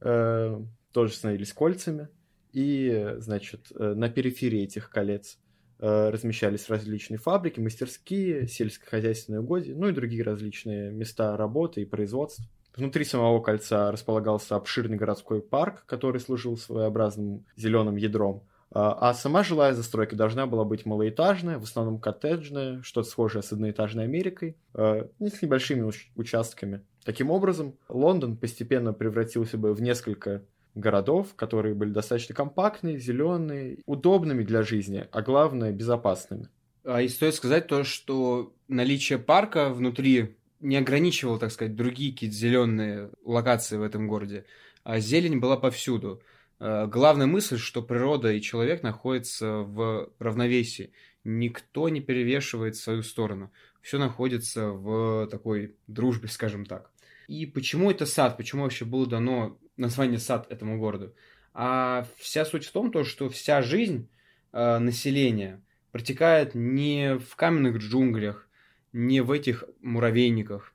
э, 0.00 0.60
тоже 0.92 1.12
становились 1.12 1.52
кольцами. 1.52 2.08
И, 2.52 3.16
значит, 3.18 3.72
э, 3.74 3.94
на 3.94 4.08
периферии 4.08 4.62
этих 4.62 4.90
колец 4.90 5.38
э, 5.80 6.10
размещались 6.10 6.68
различные 6.68 7.18
фабрики, 7.18 7.60
мастерские, 7.60 8.46
сельскохозяйственные 8.46 9.40
угодья, 9.40 9.74
ну 9.74 9.88
и 9.88 9.92
другие 9.92 10.22
различные 10.22 10.90
места 10.90 11.36
работы 11.36 11.82
и 11.82 11.84
производства. 11.84 12.44
Внутри 12.76 13.04
самого 13.04 13.40
кольца 13.40 13.90
располагался 13.92 14.56
обширный 14.56 14.96
городской 14.96 15.40
парк, 15.42 15.84
который 15.86 16.20
служил 16.20 16.56
своеобразным 16.56 17.44
зеленым 17.56 17.96
ядром. 17.96 18.42
А, 18.74 19.10
а 19.10 19.14
сама 19.14 19.44
жилая 19.44 19.72
застройка 19.72 20.16
должна 20.16 20.46
была 20.46 20.64
быть 20.64 20.84
малоэтажная, 20.84 21.58
в 21.58 21.62
основном 21.62 22.00
коттеджная, 22.00 22.82
что-то 22.82 23.08
схожее 23.08 23.42
с 23.42 23.52
одноэтажной 23.52 24.04
Америкой, 24.04 24.56
а, 24.74 25.08
с 25.20 25.42
небольшими 25.42 25.88
участками. 26.16 26.82
Таким 27.04 27.30
образом, 27.30 27.76
Лондон 27.88 28.36
постепенно 28.36 28.92
превратился 28.92 29.58
бы 29.58 29.72
в 29.74 29.80
несколько 29.80 30.42
городов, 30.74 31.34
которые 31.36 31.74
были 31.74 31.90
достаточно 31.90 32.34
компактные, 32.34 32.98
зеленые, 32.98 33.78
удобными 33.86 34.42
для 34.42 34.62
жизни, 34.62 35.06
а 35.12 35.22
главное, 35.22 35.70
безопасными. 35.70 36.48
А 36.84 37.00
и 37.00 37.08
стоит 37.08 37.34
сказать 37.36 37.68
то, 37.68 37.84
что 37.84 38.52
наличие 38.66 39.18
парка 39.18 39.70
внутри 39.70 40.36
не 40.60 40.76
ограничивал, 40.76 41.38
так 41.38 41.52
сказать, 41.52 41.76
другие 41.76 42.12
какие-то 42.12 42.36
зеленые 42.36 43.10
локации 43.24 43.76
в 43.76 43.82
этом 43.82 44.08
городе, 44.08 44.46
а 44.82 44.98
зелень 44.98 45.38
была 45.38 45.56
повсюду. 45.56 46.20
Э, 46.60 46.86
главная 46.86 47.26
мысль, 47.26 47.58
что 47.58 47.82
природа 47.82 48.32
и 48.32 48.40
человек 48.40 48.82
находятся 48.82 49.58
в 49.58 50.12
равновесии. 50.18 50.92
Никто 51.24 51.88
не 51.88 52.00
перевешивает 52.00 52.76
свою 52.76 53.02
сторону. 53.02 53.52
Все 53.80 53.98
находится 53.98 54.68
в 54.68 55.26
такой 55.28 55.76
дружбе, 55.86 56.28
скажем 56.28 56.64
так. 56.66 56.90
И 57.28 57.46
почему 57.46 57.90
это 57.90 58.06
сад? 58.06 58.36
Почему 58.36 58.62
вообще 58.62 58.84
было 58.84 59.06
дано 59.06 59.58
название 59.76 60.18
сад 60.18 60.46
этому 60.50 60.78
городу? 60.78 61.14
А 61.52 62.06
вся 62.18 62.44
суть 62.44 62.66
в 62.66 62.72
том, 62.72 62.90
то, 62.90 63.04
что 63.04 63.28
вся 63.28 63.62
жизнь 63.62 64.08
э, 64.52 64.78
населения 64.78 65.62
протекает 65.92 66.54
не 66.54 67.18
в 67.18 67.36
каменных 67.36 67.76
джунглях, 67.76 68.48
не 68.92 69.20
в 69.20 69.30
этих 69.30 69.64
муравейниках. 69.80 70.72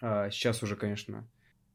А 0.00 0.30
сейчас 0.30 0.62
уже, 0.62 0.76
конечно, 0.76 1.28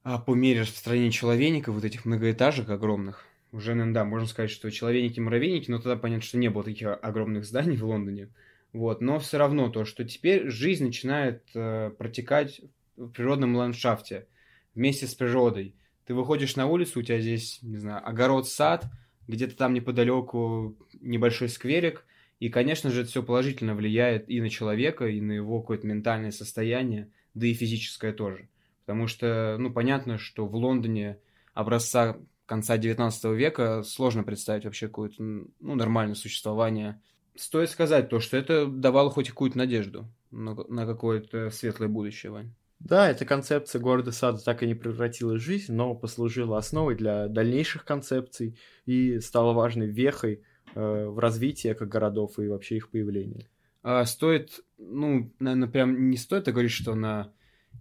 а 0.03 0.17
по 0.17 0.33
мере 0.33 0.61
распространения 0.61 1.11
человейников, 1.11 1.75
вот 1.75 1.83
этих 1.83 2.05
многоэтажек 2.05 2.69
огромных, 2.69 3.25
уже, 3.51 3.73
наверное, 3.73 3.93
да, 3.93 4.05
можно 4.05 4.27
сказать, 4.27 4.49
что 4.49 4.71
человейники 4.71 5.19
муравейники, 5.19 5.69
но 5.69 5.77
тогда 5.77 5.97
понятно, 5.97 6.23
что 6.23 6.37
не 6.37 6.49
было 6.49 6.63
таких 6.63 6.87
огромных 7.01 7.45
зданий 7.45 7.75
в 7.75 7.83
Лондоне. 7.83 8.29
Вот, 8.71 9.01
но 9.01 9.19
все 9.19 9.37
равно 9.37 9.69
то, 9.69 9.83
что 9.83 10.05
теперь 10.05 10.49
жизнь 10.49 10.85
начинает 10.85 11.43
э, 11.53 11.91
протекать 11.97 12.61
в 12.95 13.09
природном 13.09 13.55
ландшафте 13.55 14.27
вместе 14.73 15.07
с 15.07 15.13
природой. 15.13 15.75
Ты 16.05 16.13
выходишь 16.13 16.55
на 16.55 16.67
улицу, 16.67 16.99
у 16.99 17.03
тебя 17.03 17.19
здесь, 17.19 17.59
не 17.61 17.77
знаю, 17.77 18.07
огород, 18.07 18.47
сад, 18.47 18.85
где-то 19.27 19.57
там 19.57 19.73
неподалеку 19.73 20.77
небольшой 21.01 21.49
скверик, 21.49 22.05
и, 22.39 22.49
конечно 22.49 22.89
же, 22.89 23.01
это 23.01 23.09
все 23.09 23.21
положительно 23.21 23.75
влияет 23.75 24.29
и 24.29 24.39
на 24.39 24.49
человека, 24.49 25.07
и 25.07 25.19
на 25.19 25.33
его 25.33 25.59
какое-то 25.59 25.85
ментальное 25.85 26.31
состояние, 26.31 27.11
да 27.33 27.47
и 27.47 27.53
физическое 27.53 28.13
тоже. 28.13 28.47
Потому 28.85 29.07
что, 29.07 29.57
ну, 29.59 29.71
понятно, 29.71 30.17
что 30.17 30.47
в 30.47 30.55
Лондоне 30.55 31.19
образца 31.53 32.17
конца 32.45 32.77
19 32.77 33.23
века 33.37 33.83
сложно 33.83 34.23
представить 34.23 34.65
вообще 34.65 34.87
какое-то 34.87 35.23
ну, 35.23 35.75
нормальное 35.75 36.15
существование. 36.15 37.01
Стоит 37.35 37.69
сказать 37.69 38.09
то, 38.09 38.19
что 38.19 38.35
это 38.35 38.65
давало 38.65 39.09
хоть 39.09 39.29
какую-то 39.29 39.57
надежду 39.57 40.05
на, 40.31 40.55
на 40.67 40.85
какое-то 40.85 41.49
светлое 41.49 41.87
будущее, 41.87 42.31
Вань. 42.31 42.53
Да, 42.79 43.09
эта 43.09 43.25
концепция 43.25 43.79
города 43.79 44.11
сада 44.11 44.43
так 44.43 44.63
и 44.63 44.67
не 44.67 44.73
превратилась 44.73 45.41
в 45.41 45.45
жизнь, 45.45 45.71
но 45.71 45.93
послужила 45.93 46.57
основой 46.57 46.95
для 46.95 47.27
дальнейших 47.27 47.85
концепций 47.85 48.57
и 48.85 49.19
стала 49.19 49.53
важной 49.53 49.87
вехой 49.87 50.43
э, 50.73 51.05
в 51.05 51.19
развитии 51.19 51.71
экогородов 51.71 52.39
и 52.39 52.47
вообще 52.47 52.77
их 52.77 52.89
появления. 52.89 53.47
А 53.83 54.03
стоит, 54.05 54.61
ну, 54.77 55.31
наверное, 55.39 55.69
прям 55.69 56.09
не 56.09 56.17
стоит 56.17 56.45
говорить, 56.45 56.71
что 56.71 56.93
она 56.93 57.31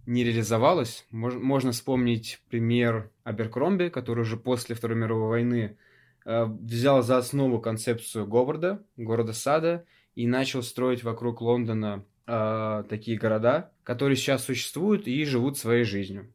не 0.05 0.23
реализовалась. 0.23 1.05
Мож, 1.11 1.35
можно 1.35 1.71
вспомнить 1.71 2.41
пример 2.49 3.11
Аберкромби, 3.23 3.89
который 3.89 4.21
уже 4.21 4.37
после 4.37 4.75
Второй 4.75 4.97
мировой 4.97 5.29
войны 5.29 5.77
э, 6.25 6.45
взял 6.45 7.03
за 7.03 7.17
основу 7.17 7.59
концепцию 7.59 8.27
Говарда, 8.27 8.83
города-сада, 8.97 9.85
и 10.15 10.27
начал 10.27 10.63
строить 10.63 11.03
вокруг 11.03 11.41
Лондона 11.41 12.05
э, 12.27 12.83
такие 12.89 13.17
города, 13.17 13.71
которые 13.83 14.15
сейчас 14.15 14.43
существуют 14.43 15.07
и 15.07 15.23
живут 15.25 15.57
своей 15.57 15.83
жизнью. 15.83 16.33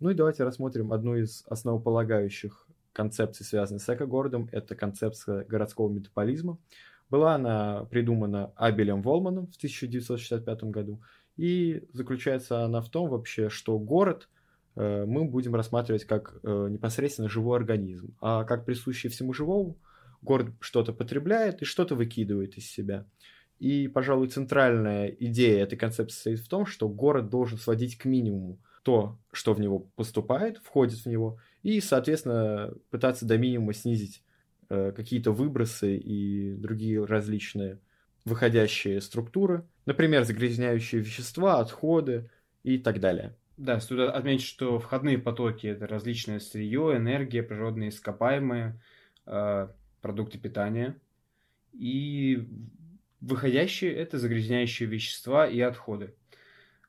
Ну 0.00 0.08
и 0.08 0.14
давайте 0.14 0.44
рассмотрим 0.44 0.94
одну 0.94 1.14
из 1.14 1.44
основополагающих 1.46 2.66
концепций, 2.94 3.44
связанных 3.44 3.82
с 3.82 3.94
эко-городом. 3.94 4.48
Это 4.50 4.74
концепция 4.74 5.44
городского 5.44 5.90
метаполизма. 5.90 6.56
Была 7.10 7.34
она 7.34 7.84
придумана 7.84 8.50
Абелем 8.56 9.02
Волманом 9.02 9.48
в 9.48 9.56
1965 9.56 10.64
году. 10.64 11.02
И 11.36 11.84
заключается 11.92 12.64
она 12.64 12.80
в 12.80 12.88
том 12.88 13.10
вообще, 13.10 13.50
что 13.50 13.78
город 13.78 14.30
э, 14.74 15.04
мы 15.04 15.26
будем 15.26 15.54
рассматривать 15.54 16.06
как 16.06 16.34
э, 16.42 16.68
непосредственно 16.70 17.28
живой 17.28 17.58
организм. 17.58 18.16
А 18.22 18.44
как 18.44 18.64
присущий 18.64 19.10
всему 19.10 19.34
живому, 19.34 19.76
город 20.22 20.46
что-то 20.60 20.94
потребляет 20.94 21.60
и 21.60 21.66
что-то 21.66 21.94
выкидывает 21.94 22.56
из 22.56 22.66
себя. 22.70 23.04
И, 23.58 23.86
пожалуй, 23.86 24.28
центральная 24.28 25.08
идея 25.08 25.62
этой 25.62 25.76
концепции 25.76 26.14
состоит 26.14 26.40
в 26.40 26.48
том, 26.48 26.64
что 26.64 26.88
город 26.88 27.28
должен 27.28 27.58
сводить 27.58 27.98
к 27.98 28.06
минимуму 28.06 28.58
то, 28.82 29.18
что 29.32 29.52
в 29.52 29.60
него 29.60 29.80
поступает, 29.96 30.58
входит 30.58 31.00
в 31.00 31.06
него, 31.06 31.38
и, 31.62 31.80
соответственно, 31.80 32.72
пытаться 32.90 33.26
до 33.26 33.36
минимума 33.38 33.74
снизить 33.74 34.22
э, 34.68 34.92
какие-то 34.92 35.32
выбросы 35.32 35.96
и 35.96 36.54
другие 36.54 37.04
различные 37.04 37.80
выходящие 38.24 39.00
структуры, 39.00 39.66
например, 39.86 40.24
загрязняющие 40.24 41.00
вещества, 41.00 41.60
отходы 41.60 42.30
и 42.62 42.78
так 42.78 43.00
далее. 43.00 43.34
Да, 43.56 43.78
стоит 43.80 44.10
отметить, 44.10 44.46
что 44.46 44.78
входные 44.78 45.18
потоки– 45.18 45.66
это 45.68 45.86
различное 45.86 46.38
сырье, 46.38 46.94
энергия, 46.96 47.42
природные 47.42 47.90
ископаемые, 47.90 48.80
э, 49.26 49.68
продукты 50.00 50.38
питания. 50.38 50.98
И 51.72 52.48
выходящие– 53.20 53.92
это 53.94 54.18
загрязняющие 54.18 54.88
вещества 54.88 55.46
и 55.46 55.60
отходы. 55.60 56.14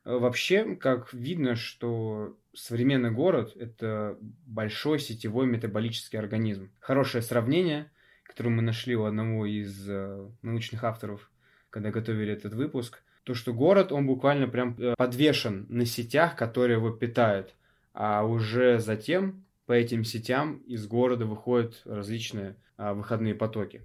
Э, 0.04 0.16
вообще, 0.16 0.76
как 0.76 1.12
видно, 1.12 1.54
что 1.56 2.36
современный 2.54 3.10
город– 3.10 3.52
это 3.56 4.18
большой 4.46 4.98
сетевой 4.98 5.46
метаболический 5.46 6.18
организм. 6.18 6.70
Хорошее 6.80 7.22
сравнение, 7.22 7.90
которое 8.24 8.50
мы 8.50 8.62
нашли 8.62 8.96
у 8.96 9.04
одного 9.04 9.46
из 9.46 9.88
э, 9.88 10.28
научных 10.42 10.84
авторов, 10.84 11.30
когда 11.70 11.90
готовили 11.90 12.32
этот 12.32 12.54
выпуск, 12.54 13.02
то, 13.24 13.34
что 13.34 13.52
город, 13.52 13.92
он 13.92 14.06
буквально 14.06 14.48
прям 14.48 14.76
э, 14.78 14.94
подвешен 14.96 15.66
на 15.68 15.86
сетях, 15.86 16.36
которые 16.36 16.78
его 16.78 16.90
питают, 16.90 17.54
а 17.94 18.24
уже 18.24 18.78
затем 18.78 19.44
по 19.66 19.72
этим 19.72 20.04
сетям 20.04 20.56
из 20.66 20.86
города 20.86 21.24
выходят 21.24 21.80
различные 21.84 22.56
а, 22.76 22.94
выходные 22.94 23.34
потоки. 23.34 23.82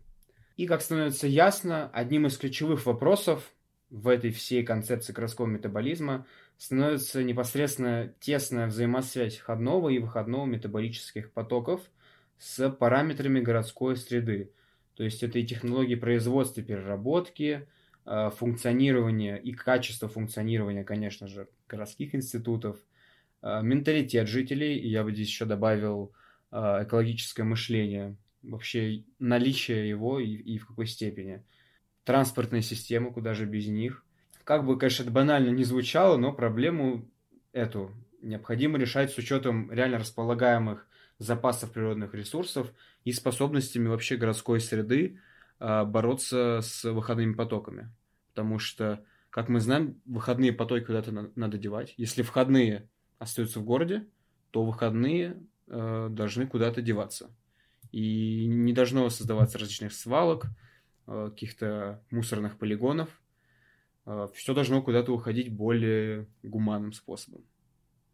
И, 0.56 0.66
как 0.66 0.82
становится 0.82 1.28
ясно, 1.28 1.90
одним 1.94 2.26
из 2.26 2.38
ключевых 2.38 2.86
вопросов 2.88 3.54
в 3.90 4.08
этой 4.08 4.32
всей 4.32 4.64
концепции 4.64 5.14
городского 5.14 5.48
метаболизма 5.48 6.26
становится 6.58 7.24
непосредственно 7.24 8.14
тесная 8.20 8.68
взаимосвязь 8.68 9.38
входного 9.38 9.90
и 9.90 10.00
выходного 10.00 10.46
метаболических 10.46 11.32
потоков 11.32 11.82
с 12.38 12.70
параметрами 12.70 13.40
городской 13.40 13.96
среды. 13.96 14.52
То 14.96 15.04
есть 15.04 15.24
это 15.24 15.40
и 15.40 15.46
технологии 15.46 15.96
производства 15.96 16.62
и 16.62 16.64
переработки, 16.64 17.68
э, 18.06 18.32
функционирование 18.36 19.42
и 19.42 19.54
качество 19.54 20.10
функционирования, 20.10 20.84
конечно 20.84 21.28
же, 21.28 21.48
городских 21.70 22.16
институтов, 22.16 22.78
э, 23.42 23.62
менталитет 23.62 24.28
жителей, 24.28 24.78
и 24.78 24.90
я 24.90 25.04
бы 25.04 25.14
здесь 25.14 25.28
еще 25.28 25.46
добавил 25.46 26.14
э, 26.52 26.84
экологическое 26.84 27.46
мышление, 27.46 28.18
вообще 28.42 29.04
наличие 29.20 29.88
его 29.88 30.20
и, 30.20 30.32
и 30.32 30.58
в 30.58 30.68
какой 30.68 30.88
степени– 30.88 31.44
транспортные 32.08 32.62
системы, 32.62 33.12
куда 33.12 33.34
же 33.34 33.46
без 33.46 33.68
них. 33.68 34.06
Как 34.46 34.66
бы, 34.66 34.80
конечно, 34.80 35.04
это 35.04 35.12
банально 35.12 35.50
не 35.50 35.66
звучало, 35.66 36.16
но 36.16 36.32
проблему 36.32 37.06
эту 37.52 37.92
необходимо 38.22 38.78
решать 38.78 39.12
с 39.12 39.18
учетом 39.18 39.70
реально 39.70 39.98
располагаемых 39.98 40.88
запасов 41.20 41.74
природных 41.74 42.14
ресурсов 42.14 42.72
и 43.04 43.12
способностями 43.12 43.90
вообще 43.90 44.16
городской 44.16 44.62
среды 44.62 45.20
э, 45.60 45.84
бороться 45.84 46.62
с 46.62 46.86
выходными 46.86 47.34
потоками. 47.34 47.94
Потому 48.30 48.58
что, 48.58 49.04
как 49.30 49.50
мы 49.50 49.60
знаем, 49.60 50.00
выходные 50.06 50.54
потоки 50.54 50.86
куда-то 50.86 51.12
на- 51.12 51.32
надо 51.36 51.58
девать. 51.58 51.94
Если 51.98 52.22
входные 52.22 52.88
остаются 53.20 53.60
в 53.60 53.66
городе, 53.66 54.08
то 54.52 54.64
выходные 54.64 55.44
э, 55.68 56.08
должны 56.10 56.48
куда-то 56.48 56.82
деваться. 56.82 57.36
И 57.92 58.46
не 58.48 58.72
должно 58.72 59.10
создаваться 59.10 59.58
различных 59.58 59.92
свалок, 59.92 60.46
каких-то 61.08 62.04
мусорных 62.12 62.58
полигонов. 62.58 63.10
Э, 64.06 64.28
Все 64.34 64.54
должно 64.54 64.82
куда-то 64.82 65.14
уходить 65.14 65.52
более 65.54 66.28
гуманным 66.44 66.94
способом. 66.94 67.44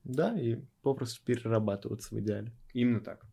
Да, 0.04 0.38
и 0.40 0.62
попросту 0.82 1.24
перерабатываться 1.26 2.14
в 2.14 2.20
идеале. 2.20 2.52
Именно 2.74 3.02
так. 3.02 3.26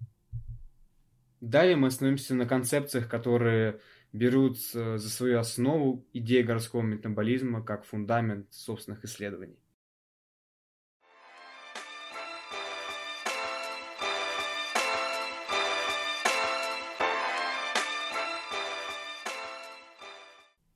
Далее 1.40 1.76
мы 1.76 1.88
остановимся 1.88 2.34
на 2.34 2.46
концепциях, 2.46 3.08
которые 3.08 3.80
берут 4.12 4.58
за 4.60 4.98
свою 4.98 5.38
основу 5.38 6.04
идеи 6.12 6.42
городского 6.42 6.82
метаболизма 6.82 7.64
как 7.64 7.84
фундамент 7.84 8.52
собственных 8.52 9.04
исследований. 9.04 9.58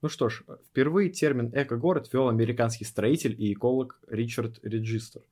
Ну 0.05 0.11
что 0.11 0.29
ж, 0.29 0.43
впервые 0.69 1.09
термин 1.09 1.51
«эко-город» 1.55 2.11
ввел 2.13 2.29
американский 2.29 2.85
строитель 2.85 3.35
и 3.39 3.55
эколог 3.55 3.99
Ричард 4.07 4.59
Реджистер 4.63 5.23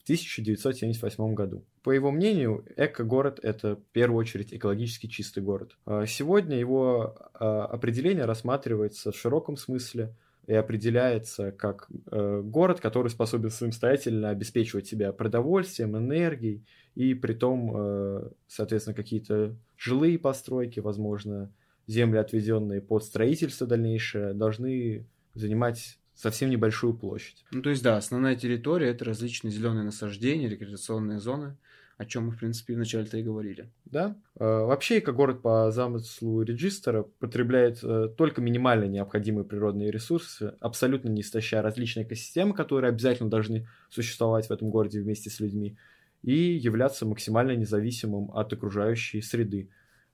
в 0.00 0.02
1978 0.02 1.34
году. 1.34 1.64
По 1.84 1.92
его 1.92 2.10
мнению, 2.10 2.64
эко-город– 2.76 3.38
это 3.44 3.76
в 3.76 3.84
первую 3.92 4.18
очередь 4.18 4.52
экологически 4.52 5.06
чистый 5.06 5.44
город. 5.44 5.76
А 5.84 6.06
сегодня 6.06 6.58
его 6.58 7.16
а, 7.34 7.66
определение 7.66 8.24
рассматривается 8.24 9.12
в 9.12 9.16
широком 9.16 9.56
смысле 9.56 10.16
и 10.48 10.54
определяется 10.54 11.52
как 11.52 11.88
э, 12.10 12.40
город, 12.42 12.80
который 12.80 13.10
способен 13.10 13.50
самостоятельно 13.50 14.30
обеспечивать 14.30 14.88
себя 14.88 15.12
продовольствием, 15.12 15.96
энергией, 15.96 16.64
и 16.96 17.14
при 17.14 17.34
том, 17.34 17.72
э, 17.76 18.30
соответственно, 18.48 18.96
какие-то 18.96 19.54
жилые 19.76 20.18
постройки, 20.18 20.80
возможно, 20.80 21.52
земли, 21.86 22.18
отведенные 22.18 22.80
под 22.80 23.04
строительство 23.04 23.66
дальнейшее, 23.66 24.34
должны 24.34 25.06
занимать 25.34 25.98
совсем 26.14 26.50
небольшую 26.50 26.94
площадь. 26.94 27.44
Ну, 27.52 27.62
то 27.62 27.70
есть, 27.70 27.82
да, 27.82 27.96
основная 27.96 28.36
территория– 28.36 28.88
это 28.90 29.04
различные 29.04 29.52
зеленые 29.52 29.84
насаждения, 29.84 30.48
рекреационные 30.48 31.20
зоны, 31.20 31.56
о 31.98 32.04
чем 32.04 32.26
мы, 32.26 32.32
в 32.32 32.38
принципе, 32.38 32.74
вначале-то 32.74 33.16
и 33.18 33.22
говорили. 33.22 33.70
Да. 33.84 34.16
Вообще, 34.34 34.98
эко-город 34.98 35.42
по 35.42 35.70
замыслу 35.70 36.42
регистра 36.42 37.04
потребляет 37.20 37.78
э, 37.82 38.08
только 38.16 38.42
минимально 38.42 38.84
необходимые 38.84 39.44
природные 39.46 39.90
ресурсы, 39.90 40.54
абсолютно 40.60 41.08
не 41.08 41.22
истощая 41.22 41.62
различные 41.62 42.04
экосистемы, 42.04 42.54
которые 42.54 42.90
обязательно 42.90 43.30
должны 43.30 43.66
существовать 43.88 44.48
в 44.48 44.50
этом 44.50 44.70
городе 44.70 45.00
вместе 45.00 45.30
с 45.30 45.40
людьми, 45.40 45.78
и 46.22 46.34
являться 46.34 47.06
максимально 47.06 47.52
независимым 47.56 48.30
от 48.32 48.52
окружающей 48.52 49.22
среды. 49.22 49.70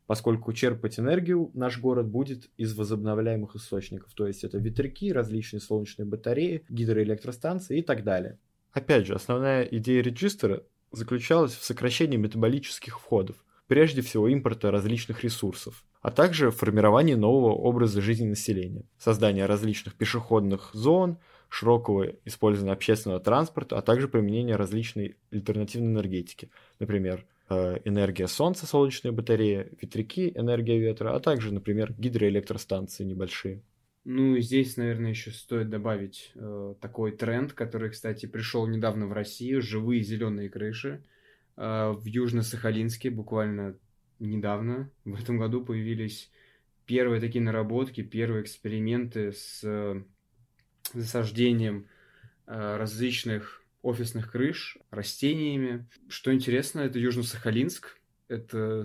Поскольку 0.07 0.53
черпать 0.53 0.99
энергию 0.99 1.51
наш 1.55 1.79
город 1.79 2.09
будет 2.09 2.51
из 2.57 2.75
возобновляемых 2.77 3.57
источников, 3.57 4.13
то 4.15 4.27
есть 4.27 4.45
это 4.45 4.59
ветряки, 4.59 5.13
различные 5.13 5.61
солнечные 5.61 6.07
батареи, 6.07 6.65
гидроэлектростанции 6.69 7.79
и 7.79 7.83
так 7.83 8.05
далее. 8.05 8.39
Опять 8.73 9.07
же, 9.07 9.15
основная 9.15 9.63
идея 9.65 10.03
регистра 10.03 10.63
заключалась 10.93 11.55
в 11.55 11.65
сокращении 11.65 12.17
метаболических 12.17 12.99
входов, 12.99 13.37
прежде 13.67 14.03
всего 14.03 14.29
импорта 14.29 14.71
различных 14.71 15.25
ресурсов, 15.25 15.85
а 16.01 16.11
также 16.11 16.51
формировании 16.51 17.15
нового 17.15 17.53
образа 17.53 18.01
жизни 18.01 18.27
населения, 18.27 18.85
создание 18.99 19.47
различных 19.47 19.95
пешеходных 19.95 20.71
зон, 20.75 21.19
широкого 21.49 22.07
использования 22.25 22.73
общественного 22.73 23.21
транспорта, 23.21 23.77
а 23.77 23.83
также 23.83 24.09
применение 24.09 24.57
различной 24.57 25.17
альтернативной 25.31 25.93
энергетики, 25.93 26.51
например, 26.79 27.27
энергия 27.85 28.29
солнца, 28.29 28.67
солнечные 28.67 29.13
батареи, 29.13 29.69
ветряки, 29.81 30.33
энергия 30.35 30.79
ветра, 30.79 31.15
а 31.15 31.21
также, 31.21 31.53
например, 31.53 31.95
гидроэлектростанции 31.99 33.05
небольшие. 33.05 33.63
Ну, 34.05 34.37
здесь, 34.39 34.77
наверное, 34.77 35.11
еще 35.11 35.31
стоит 35.31 35.71
добавить 35.71 36.33
э, 36.35 36.75
такой 36.81 37.13
тренд, 37.13 37.53
который, 37.53 37.91
кстати, 37.91 38.27
пришел 38.27 38.67
недавно 38.67 39.07
в 39.07 39.13
Россию, 39.13 39.63
живые 39.63 40.03
зеленые 40.03 40.49
крыши. 40.49 41.05
Э, 41.57 41.93
в 41.93 42.05
Южно-Сахалинске 42.05 43.11
буквально 43.11 43.77
недавно, 44.19 44.91
в 45.05 45.21
этом 45.21 45.39
году 45.39 45.65
появились 45.65 46.33
первые 46.87 47.21
такие 47.21 47.43
наработки, 47.43 48.03
первые 48.03 48.43
эксперименты 48.43 49.33
с 49.33 49.61
э, 49.63 50.03
засаждением 50.93 51.87
э, 52.47 52.77
различных 52.77 53.62
офисных 53.83 54.31
крыш 54.31 54.79
растениями. 54.91 55.87
Что 56.09 56.33
интересно, 56.33 56.81
это 56.81 56.99
Южно-Сахалинск, 56.99 57.99
это 58.29 58.85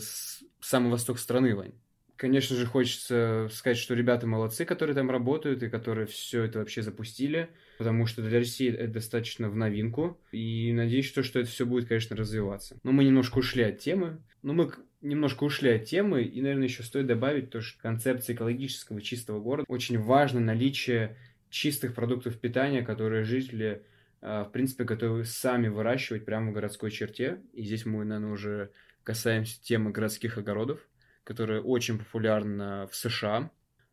самый 0.60 0.92
восток 0.92 1.20
страны, 1.20 1.56
Вань. 1.56 1.74
Конечно 2.18 2.56
же, 2.56 2.66
хочется 2.66 3.48
сказать, 3.52 3.78
что 3.78 3.94
ребята 3.94 4.26
молодцы, 4.26 4.66
которые 4.66 4.96
там 4.96 5.12
работают 5.12 5.62
и 5.62 5.70
которые 5.70 6.08
все 6.08 6.44
это 6.44 6.58
вообще 6.58 6.82
запустили, 6.82 7.50
потому 7.78 8.08
что 8.08 8.24
для 8.24 8.40
России 8.40 8.74
это 8.74 8.94
достаточно 8.94 9.52
в 9.52 9.56
новинку. 9.56 10.20
И 10.32 10.74
надеюсь, 10.74 11.06
что, 11.06 11.22
что 11.22 11.40
это 11.40 11.50
все 11.50 11.68
будет, 11.68 11.88
конечно, 11.88 12.16
развиваться. 12.16 12.80
Но 12.82 12.92
мы 12.92 13.04
немножко 13.04 13.38
ушли 13.38 13.62
от 13.62 13.78
темы. 13.78 14.20
Но 14.42 14.54
мы 14.54 14.72
немножко 15.02 15.44
ушли 15.44 15.70
от 15.70 15.86
темы, 15.86 16.24
и, 16.24 16.42
наверное, 16.42 16.68
еще 16.68 16.82
стоит 16.82 17.06
добавить 17.06 17.52
то, 17.52 17.62
что 17.62 17.80
концепция 17.80 18.36
экологического 18.36 19.00
чистого 19.00 19.40
города 19.40 19.66
очень 19.68 20.00
важно 20.00 20.40
наличие 20.40 21.18
чистых 21.52 21.94
продуктов 21.94 22.40
питания, 22.40 22.82
которые 22.82 23.24
жители, 23.24 23.84
в 24.22 24.50
принципе, 24.52 24.84
готовы 24.84 25.26
сами 25.26 25.68
выращивать 25.68 26.26
прямо 26.26 26.52
в 26.52 26.54
городской 26.54 26.92
черте. 26.92 27.42
И 27.54 27.64
здесь 27.64 27.86
мы, 27.86 28.04
наверное, 28.04 28.34
уже 28.34 28.72
касаемся 29.04 29.62
темы 29.62 29.92
городских 29.92 30.38
огородов, 30.38 30.80
которая 31.24 31.62
очень 31.62 32.00
популярна 32.00 32.88
в 32.92 32.96
США. 32.96 33.52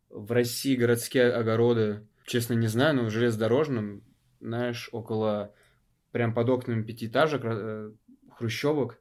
В 0.09 0.31
России 0.31 0.75
городские 0.75 1.31
огороды, 1.31 2.07
честно 2.25 2.53
не 2.53 2.67
знаю, 2.67 2.95
но 2.95 3.03
в 3.05 3.09
железнодорожном, 3.09 4.03
знаешь, 4.39 4.89
около 4.91 5.53
прям 6.11 6.33
под 6.33 6.49
окнами 6.49 6.83
пятиэтажек, 6.83 7.41
э, 7.43 7.91
хрущевок, 8.31 8.99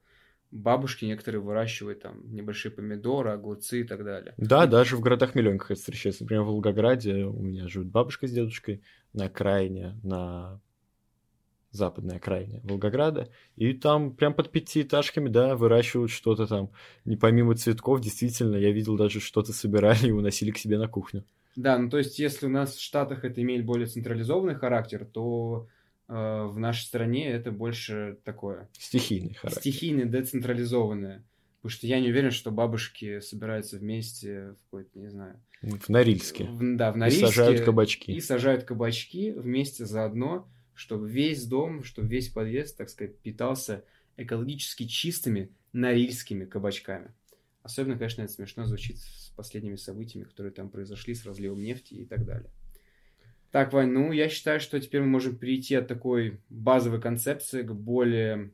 бабушки 0.50 1.04
некоторые 1.04 1.40
выращивают 1.40 2.02
там 2.02 2.32
небольшие 2.32 2.70
помидоры, 2.72 3.30
огурцы 3.30 3.80
и 3.80 3.84
так 3.84 4.04
далее. 4.04 4.34
Да, 4.36 4.66
даже 4.66 4.96
в 4.96 5.00
городах-миллионках 5.00 5.72
это 5.72 5.80
встречается. 5.80 6.22
Например, 6.22 6.44
в 6.44 6.46
Волгограде 6.46 7.24
у 7.24 7.42
меня 7.42 7.68
живут 7.68 7.88
бабушка 7.88 8.26
с 8.26 8.32
дедушкой 8.32 8.82
на 9.12 9.26
окраине, 9.26 9.98
на 10.02 10.60
западной 11.76 12.16
окраине 12.16 12.60
Волгограда, 12.64 13.28
и 13.56 13.72
там 13.72 14.12
прям 14.12 14.34
под 14.34 14.50
пятиэтажками, 14.50 15.28
да, 15.28 15.56
выращивают 15.56 16.10
что-то 16.10 16.46
там. 16.46 16.70
Не 17.04 17.16
помимо 17.16 17.54
цветков, 17.54 18.00
действительно, 18.00 18.56
я 18.56 18.70
видел 18.70 18.96
даже 18.96 19.20
что-то 19.20 19.52
собирали 19.52 20.08
и 20.08 20.12
уносили 20.12 20.50
к 20.50 20.58
себе 20.58 20.78
на 20.78 20.88
кухню. 20.88 21.24
Да, 21.56 21.78
ну 21.78 21.88
то 21.88 21.98
есть 21.98 22.18
если 22.18 22.46
у 22.46 22.50
нас 22.50 22.74
в 22.74 22.80
Штатах 22.82 23.24
это 23.24 23.40
имеет 23.42 23.64
более 23.64 23.86
централизованный 23.86 24.56
характер, 24.56 25.04
то 25.04 25.68
Э, 26.08 26.44
в 26.46 26.58
нашей 26.58 26.82
стране 26.82 27.28
это 27.30 27.50
больше 27.50 28.18
такое... 28.24 28.68
Стихийный 28.78 29.34
характер. 29.34 29.60
Стихийное, 29.60 30.04
децентрализованное. 30.04 31.24
Потому 31.62 31.78
что 31.78 31.86
я 31.86 32.00
не 32.00 32.10
уверен, 32.10 32.30
что 32.30 32.50
бабушки 32.50 33.20
собираются 33.20 33.78
вместе 33.78 34.50
в 34.52 34.64
какой-то, 34.64 34.98
не 34.98 35.08
знаю... 35.08 35.40
В 35.62 35.88
Норильске. 35.88 36.44
В, 36.44 36.76
да, 36.76 36.92
в 36.92 36.98
Норильске. 36.98 37.24
И 37.24 37.28
сажают 37.28 37.60
кабачки. 37.62 38.12
И 38.12 38.20
сажают 38.20 38.64
кабачки 38.64 39.30
вместе 39.30 39.86
заодно, 39.86 40.46
чтобы 40.74 41.08
весь 41.08 41.46
дом, 41.46 41.84
чтобы 41.84 42.08
весь 42.08 42.28
подъезд, 42.28 42.76
так 42.76 42.88
сказать, 42.90 43.18
питался 43.18 43.84
экологически 44.16 44.86
чистыми 44.86 45.50
норильскими 45.72 46.44
кабачками. 46.44 47.12
Особенно, 47.62 47.96
конечно, 47.96 48.22
это 48.22 48.32
смешно 48.32 48.66
звучит 48.66 48.98
с 48.98 49.32
последними 49.36 49.76
событиями, 49.76 50.24
которые 50.24 50.52
там 50.52 50.68
произошли, 50.68 51.14
с 51.14 51.24
разливом 51.24 51.62
нефти 51.62 51.94
и 51.94 52.04
так 52.04 52.24
далее. 52.24 52.50
Так, 53.50 53.72
Вань, 53.72 53.90
ну 53.90 54.12
я 54.12 54.28
считаю, 54.28 54.60
что 54.60 54.80
теперь 54.80 55.00
мы 55.02 55.06
можем 55.06 55.36
перейти 55.36 55.76
от 55.76 55.86
такой 55.86 56.40
базовой 56.48 57.00
концепции 57.00 57.62
к 57.62 57.72
более 57.72 58.50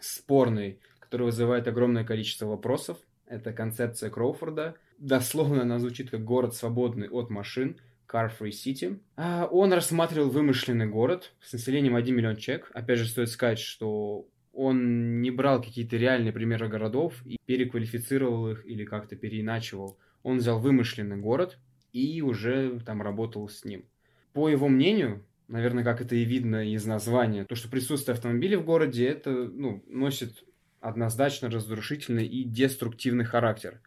спорной, 0.00 0.78
которая 1.00 1.26
вызывает 1.26 1.66
огромное 1.68 2.04
количество 2.04 2.46
вопросов. 2.46 2.98
Это 3.26 3.52
концепция 3.52 4.10
Кроуфорда. 4.10 4.76
Дословно 4.98 5.62
она 5.62 5.78
звучит 5.78 6.10
как 6.10 6.24
город, 6.24 6.54
свободный 6.54 7.08
от 7.08 7.30
машин, 7.30 7.80
Car 8.12 8.30
Free 8.38 8.50
City. 8.50 9.00
А 9.16 9.46
он 9.50 9.72
рассматривал 9.72 10.30
вымышленный 10.30 10.86
город 10.86 11.32
с 11.40 11.52
населением 11.52 11.96
1 11.96 12.14
миллион 12.14 12.36
человек. 12.36 12.70
Опять 12.74 12.98
же, 12.98 13.06
стоит 13.06 13.30
сказать, 13.30 13.58
что 13.58 14.26
он 14.52 15.20
не 15.22 15.30
брал 15.30 15.62
какие-то 15.62 15.96
реальные 15.96 16.32
примеры 16.32 16.68
городов 16.68 17.14
и 17.24 17.38
переквалифицировал 17.46 18.50
их 18.50 18.66
или 18.66 18.84
как-то 18.84 19.16
переиначивал. 19.16 19.98
Он 20.22 20.38
взял 20.38 20.60
вымышленный 20.60 21.16
город 21.16 21.58
и 21.92 22.20
уже 22.22 22.80
там 22.80 23.02
работал 23.02 23.48
с 23.48 23.64
ним. 23.64 23.86
По 24.32 24.48
его 24.48 24.68
мнению, 24.68 25.24
наверное, 25.48 25.84
как 25.84 26.00
это 26.00 26.14
и 26.14 26.24
видно 26.24 26.66
из 26.66 26.86
названия, 26.86 27.44
то, 27.44 27.54
что 27.54 27.68
присутствие 27.68 28.14
автомобилей 28.14 28.56
в 28.56 28.64
городе, 28.64 29.06
это 29.06 29.30
ну, 29.30 29.82
носит 29.86 30.44
однозначно 30.80 31.48
разрушительный 31.48 32.26
и 32.26 32.44
деструктивный 32.44 33.24
характер. 33.24 33.80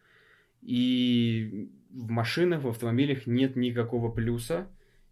И 0.66 1.70
в 1.90 2.10
машинах, 2.10 2.64
в 2.64 2.68
автомобилях 2.68 3.28
нет 3.28 3.54
никакого 3.54 4.10
плюса, 4.10 4.66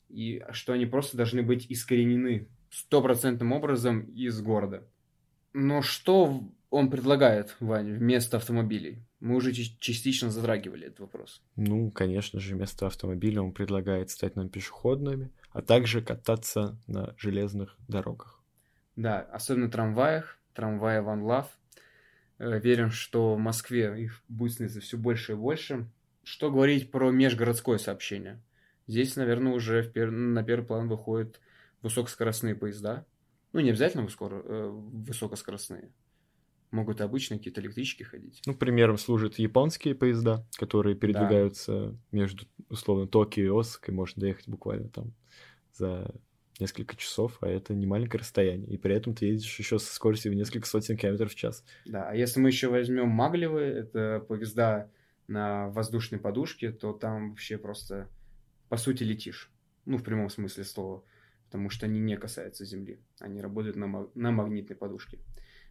и 0.08 0.42
что 0.50 0.72
они 0.72 0.84
просто 0.84 1.16
должны 1.16 1.42
быть 1.42 1.66
искоренены 1.68 2.48
стопроцентным 2.70 3.52
образом 3.52 4.00
из 4.00 4.40
города. 4.42 4.82
Но 5.52 5.80
что 5.80 6.42
он 6.70 6.90
предлагает, 6.90 7.54
Вань, 7.60 7.92
вместо 7.92 8.38
автомобилей? 8.38 9.04
Мы 9.20 9.36
уже 9.36 9.52
частично 9.52 10.28
затрагивали 10.28 10.88
этот 10.88 11.00
вопрос. 11.00 11.40
Ну, 11.54 11.92
конечно 11.92 12.40
же, 12.40 12.56
вместо 12.56 12.88
автомобиля 12.88 13.40
он 13.40 13.52
предлагает 13.52 14.10
стать 14.10 14.34
нам 14.34 14.48
пешеходными, 14.48 15.30
а 15.50 15.62
также 15.62 16.02
кататься 16.02 16.76
на 16.88 17.14
железных 17.16 17.76
дорогах. 17.86 18.42
Да, 18.96 19.20
особенно 19.20 19.70
трамваях, 19.70 20.36
трамваи 20.52 20.98
One 20.98 21.22
Love. 21.22 21.46
Э, 22.38 22.58
верим, 22.58 22.90
что 22.90 23.34
в 23.34 23.38
Москве 23.38 23.94
их 24.02 24.22
будет 24.28 24.52
становиться 24.52 24.80
все 24.80 24.96
больше 24.96 25.32
и 25.32 25.36
больше. 25.36 25.88
Что 26.22 26.50
говорить 26.50 26.90
про 26.90 27.10
межгородское 27.10 27.78
сообщение? 27.78 28.42
Здесь, 28.86 29.16
наверное, 29.16 29.52
уже 29.52 29.82
пер... 29.88 30.10
на 30.10 30.42
первый 30.42 30.66
план 30.66 30.88
выходят 30.88 31.40
высокоскоростные 31.82 32.54
поезда. 32.54 33.06
Ну, 33.52 33.60
не 33.60 33.70
обязательно 33.70 34.04
высоко... 34.04 34.28
э, 34.30 34.68
высокоскоростные 34.70 35.90
могут 36.74 37.00
обычно 37.00 37.38
какие-то 37.38 37.60
электрички 37.60 38.02
ходить. 38.02 38.42
Ну, 38.46 38.54
примером 38.54 38.98
служат 38.98 39.38
японские 39.38 39.94
поезда, 39.94 40.44
которые 40.58 40.96
передвигаются 40.96 41.90
да. 41.90 41.96
между, 42.10 42.46
условно, 42.68 43.06
Токио 43.06 43.44
и 43.44 43.60
Осакой, 43.60 43.94
можно 43.94 44.20
доехать 44.20 44.48
буквально 44.48 44.88
там 44.88 45.14
за 45.72 46.12
несколько 46.60 46.96
часов, 46.96 47.38
а 47.40 47.48
это 47.48 47.74
не 47.74 47.86
маленькое 47.86 48.20
расстояние. 48.20 48.68
И 48.70 48.78
при 48.78 48.94
этом 48.94 49.14
ты 49.14 49.26
едешь 49.26 49.58
еще 49.58 49.78
со 49.78 49.92
скоростью 49.92 50.32
в 50.32 50.34
несколько 50.34 50.66
сотен 50.66 50.96
километров 50.96 51.32
в 51.32 51.34
час. 51.34 51.64
Да, 51.84 52.10
а 52.10 52.14
если 52.14 52.40
мы 52.40 52.48
еще 52.48 52.68
возьмем 52.68 53.08
Маглевы, 53.08 53.60
это 53.60 54.24
поезда 54.26 54.90
на 55.26 55.68
воздушной 55.70 56.20
подушке, 56.20 56.70
то 56.70 56.92
там 56.92 57.30
вообще 57.30 57.58
просто, 57.58 58.08
по 58.68 58.76
сути, 58.76 59.02
летишь. 59.02 59.50
Ну, 59.84 59.98
в 59.98 60.02
прямом 60.02 60.30
смысле 60.30 60.64
слова. 60.64 61.04
Потому 61.46 61.70
что 61.70 61.86
они 61.86 62.00
не 62.00 62.16
касаются 62.16 62.64
Земли. 62.64 63.00
Они 63.20 63.40
работают 63.40 63.76
на, 63.76 64.08
на 64.14 64.30
магнитной 64.30 64.76
подушке. 64.76 65.18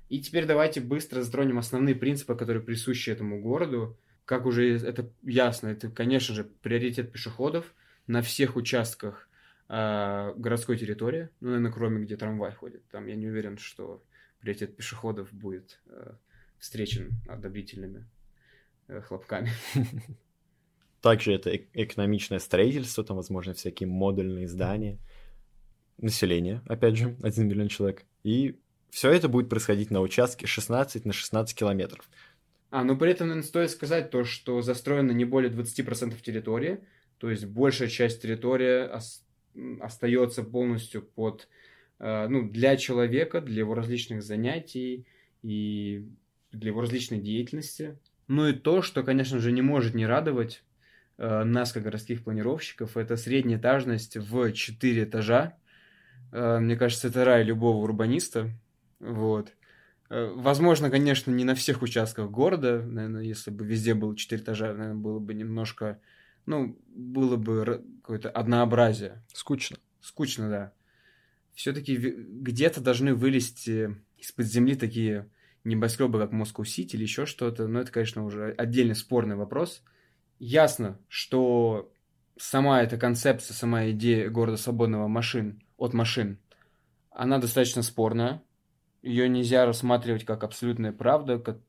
И 0.09 0.21
теперь 0.21 0.45
давайте 0.45 0.81
быстро 0.81 1.21
затронем 1.21 1.57
основные 1.57 1.95
принципы, 1.95 2.35
которые 2.35 2.63
присущи 2.63 3.09
этому 3.09 3.41
городу. 3.41 3.97
Как 4.25 4.45
уже 4.45 4.77
это 4.77 5.11
ясно, 5.23 5.67
это, 5.67 5.89
конечно 5.89 6.35
же, 6.35 6.43
приоритет 6.43 7.11
пешеходов 7.11 7.73
на 8.07 8.21
всех 8.21 8.55
участках 8.55 9.29
э, 9.73 10.33
городской 10.35 10.77
территории, 10.77 11.29
ну, 11.39 11.47
наверное, 11.47 11.71
кроме 11.71 12.05
где 12.05 12.15
трамвай 12.15 12.51
ходит. 12.53 12.87
Там 12.89 13.07
я 13.07 13.15
не 13.15 13.27
уверен, 13.27 13.57
что 13.57 14.03
приоритет 14.39 14.75
пешеходов 14.75 15.33
будет 15.33 15.81
э, 15.87 16.13
встречен 16.59 17.13
одобрительными 17.27 18.05
э, 18.87 19.01
хлопками. 19.01 19.51
Также 21.01 21.33
это 21.33 21.55
экономичное 21.73 22.39
строительство, 22.39 23.03
там, 23.03 23.17
возможно, 23.17 23.53
всякие 23.53 23.87
модульные 23.87 24.47
здания. 24.47 24.99
Население, 25.97 26.61
опять 26.67 26.97
же, 26.97 27.17
1 27.23 27.47
миллион 27.47 27.67
человек. 27.67 28.03
И 28.23 28.59
все 28.91 29.11
это 29.11 29.27
будет 29.27 29.49
происходить 29.49 29.89
на 29.89 30.01
участке 30.01 30.45
16 30.45 31.03
на 31.05 31.13
16 31.13 31.57
километров. 31.57 32.07
А, 32.69 32.83
но 32.83 32.95
при 32.95 33.11
этом, 33.11 33.27
наверное, 33.27 33.47
стоит 33.47 33.71
сказать 33.71 34.11
то, 34.11 34.23
что 34.23 34.61
застроено 34.61 35.11
не 35.11 35.25
более 35.25 35.51
20% 35.51 36.19
территории, 36.21 36.79
то 37.17 37.29
есть 37.29 37.45
большая 37.45 37.87
часть 37.87 38.21
территории 38.21 38.87
остается 39.79 40.43
полностью 40.43 41.01
под, 41.01 41.47
э, 41.99 42.27
ну, 42.27 42.49
для 42.49 42.77
человека, 42.77 43.41
для 43.41 43.59
его 43.59 43.73
различных 43.73 44.23
занятий 44.23 45.05
и 45.41 46.05
для 46.51 46.69
его 46.69 46.81
различной 46.81 47.19
деятельности. 47.19 47.97
Ну 48.27 48.47
и 48.47 48.53
то, 48.53 48.81
что, 48.81 49.03
конечно 49.03 49.39
же, 49.39 49.51
не 49.51 49.61
может 49.61 49.93
не 49.93 50.05
радовать 50.05 50.63
э, 51.17 51.43
нас, 51.43 51.71
как 51.71 51.83
городских 51.83 52.23
планировщиков, 52.23 52.97
это 52.97 53.17
средняя 53.17 53.59
этажность 53.59 54.17
в 54.17 54.51
4 54.51 55.03
этажа. 55.03 55.57
Э, 56.31 56.59
мне 56.59 56.75
кажется, 56.75 57.09
это 57.09 57.25
рай 57.25 57.43
любого 57.43 57.83
урбаниста. 57.83 58.49
Вот. 58.99 59.53
Возможно, 60.09 60.91
конечно, 60.91 61.31
не 61.31 61.43
на 61.43 61.55
всех 61.55 61.81
участках 61.81 62.29
города. 62.29 62.83
Наверное, 62.83 63.23
если 63.23 63.49
бы 63.49 63.65
везде 63.65 63.95
было 63.95 64.15
4 64.15 64.41
этажа, 64.41 64.67
наверное, 64.67 64.93
было 64.93 65.17
бы 65.17 65.33
немножко 65.33 65.99
ну, 66.45 66.77
было 66.87 67.37
бы 67.37 67.83
какое-то 68.01 68.29
однообразие. 68.29 69.23
Скучно. 69.33 69.77
Скучно, 70.01 70.49
да. 70.49 70.73
Все-таки 71.53 71.95
где-то 71.95 72.81
должны 72.81 73.13
вылезти 73.13 73.95
из-под 74.17 74.45
земли 74.47 74.75
такие 74.75 75.29
небоскребы, 75.63 76.19
как 76.19 76.31
Москва-Сити 76.31 76.95
или 76.95 77.03
еще 77.03 77.25
что-то. 77.25 77.67
Но 77.67 77.79
это, 77.79 77.91
конечно, 77.91 78.25
уже 78.25 78.51
отдельный 78.51 78.95
спорный 78.95 79.35
вопрос. 79.35 79.83
Ясно, 80.39 80.99
что 81.07 81.91
сама 82.37 82.81
эта 82.81 82.97
концепция, 82.97 83.53
сама 83.53 83.89
идея 83.91 84.29
города 84.29 84.57
свободного 84.57 85.07
машин 85.07 85.63
от 85.77 85.93
машин, 85.93 86.39
она 87.11 87.37
достаточно 87.37 87.83
спорная. 87.83 88.43
Ее 89.01 89.29
нельзя 89.29 89.65
рассматривать 89.65 90.25
как 90.25 90.43
абсолютная 90.43 90.91
правда, 90.91 91.37
как 91.37 91.59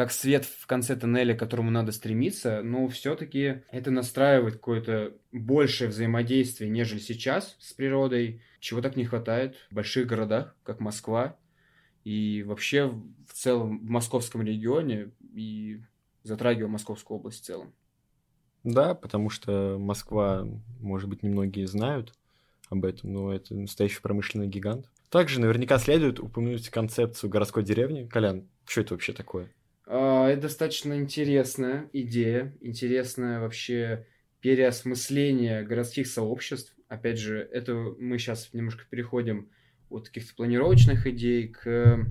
как 0.00 0.12
свет 0.12 0.46
в 0.46 0.66
конце 0.66 0.96
тоннеля, 0.96 1.36
к 1.36 1.38
которому 1.38 1.70
надо 1.70 1.92
стремиться, 1.92 2.62
но 2.62 2.88
все-таки 2.88 3.64
это 3.70 3.90
настраивает 3.90 4.54
какое-то 4.54 5.12
большее 5.30 5.90
взаимодействие, 5.90 6.70
нежели 6.70 7.00
сейчас 7.00 7.54
с 7.60 7.74
природой, 7.74 8.40
чего 8.60 8.80
так 8.80 8.96
не 8.96 9.04
хватает 9.04 9.56
в 9.70 9.74
больших 9.74 10.06
городах, 10.06 10.56
как 10.62 10.80
Москва, 10.80 11.36
и 12.02 12.42
вообще 12.46 12.86
в 12.86 13.34
целом 13.34 13.80
в 13.80 13.90
московском 13.90 14.40
регионе, 14.40 15.10
и 15.34 15.82
затрагивая 16.22 16.70
Московскую 16.70 17.18
область 17.18 17.42
в 17.42 17.44
целом. 17.44 17.74
Да, 18.64 18.94
потому 18.94 19.28
что 19.28 19.76
Москва, 19.78 20.48
может 20.80 21.10
быть, 21.10 21.22
немногие 21.22 21.66
знают 21.66 22.14
об 22.70 22.86
этом, 22.86 23.12
но 23.12 23.34
это 23.34 23.54
настоящий 23.54 24.00
промышленный 24.00 24.48
гигант. 24.48 24.90
Также 25.10 25.42
наверняка 25.42 25.76
следует 25.76 26.20
упомянуть 26.20 26.70
концепцию 26.70 27.28
городской 27.28 27.62
деревни. 27.62 28.06
Колян, 28.06 28.48
что 28.64 28.80
это 28.80 28.94
вообще 28.94 29.12
такое? 29.12 29.50
А, 29.92 30.28
это 30.28 30.42
достаточно 30.42 30.94
интересная 30.94 31.90
идея, 31.92 32.56
интересное 32.60 33.40
вообще 33.40 34.06
переосмысление 34.40 35.64
городских 35.64 36.06
сообществ. 36.06 36.76
Опять 36.86 37.18
же, 37.18 37.40
это 37.52 37.74
мы 37.74 38.16
сейчас 38.18 38.50
немножко 38.52 38.84
переходим 38.88 39.50
от 39.88 40.06
каких-то 40.06 40.32
планировочных 40.36 41.08
идей 41.08 41.48
к, 41.48 42.06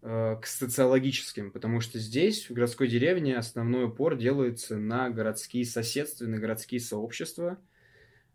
э, 0.00 0.36
к 0.40 0.46
социологическим, 0.46 1.50
потому 1.50 1.80
что 1.80 1.98
здесь, 1.98 2.48
в 2.48 2.54
городской 2.54 2.88
деревне, 2.88 3.36
основной 3.36 3.84
упор 3.84 4.16
делается 4.16 4.78
на 4.78 5.10
городские 5.10 5.66
соседства, 5.66 6.24
на 6.24 6.38
городские 6.38 6.80
сообщества– 6.80 7.58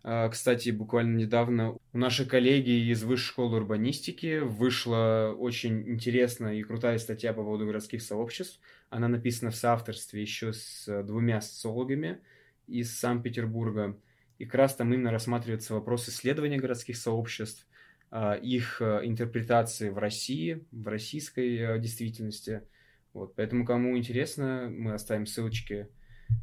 кстати, 0.01 0.69
буквально 0.69 1.17
недавно 1.17 1.71
у 1.71 1.97
нашей 1.97 2.25
коллеги 2.25 2.89
из 2.91 3.03
Высшей 3.03 3.27
школы 3.27 3.57
урбанистики 3.57 4.39
вышла 4.39 5.35
очень 5.37 5.89
интересная 5.89 6.55
и 6.55 6.63
крутая 6.63 6.97
статья 6.99 7.33
по 7.33 7.43
поводу 7.43 7.65
городских 7.65 8.01
сообществ. 8.01 8.59
Она 8.89 9.07
написана 9.07 9.51
в 9.51 9.55
соавторстве 9.55 10.21
еще 10.21 10.53
с 10.53 11.03
двумя 11.03 11.41
социологами 11.41 12.19
из 12.67 12.97
Санкт-Петербурга. 12.97 13.99
И 14.37 14.45
как 14.45 14.55
раз 14.55 14.75
там 14.75 14.93
именно 14.93 15.11
рассматривается 15.11 15.73
вопрос 15.73 16.07
исследования 16.07 16.57
городских 16.57 16.95
сообществ, 16.95 17.67
а, 18.09 18.35
их 18.35 18.81
а, 18.81 19.01
интерпретации 19.03 19.89
в 19.89 19.97
России, 19.97 20.65
в 20.71 20.87
российской 20.87 21.79
действительности. 21.79 22.61
Вот, 23.13 23.35
поэтому, 23.35 23.65
кому 23.65 23.97
интересно, 23.97 24.69
мы 24.71 24.93
оставим 24.93 25.25
ссылочки 25.25 25.87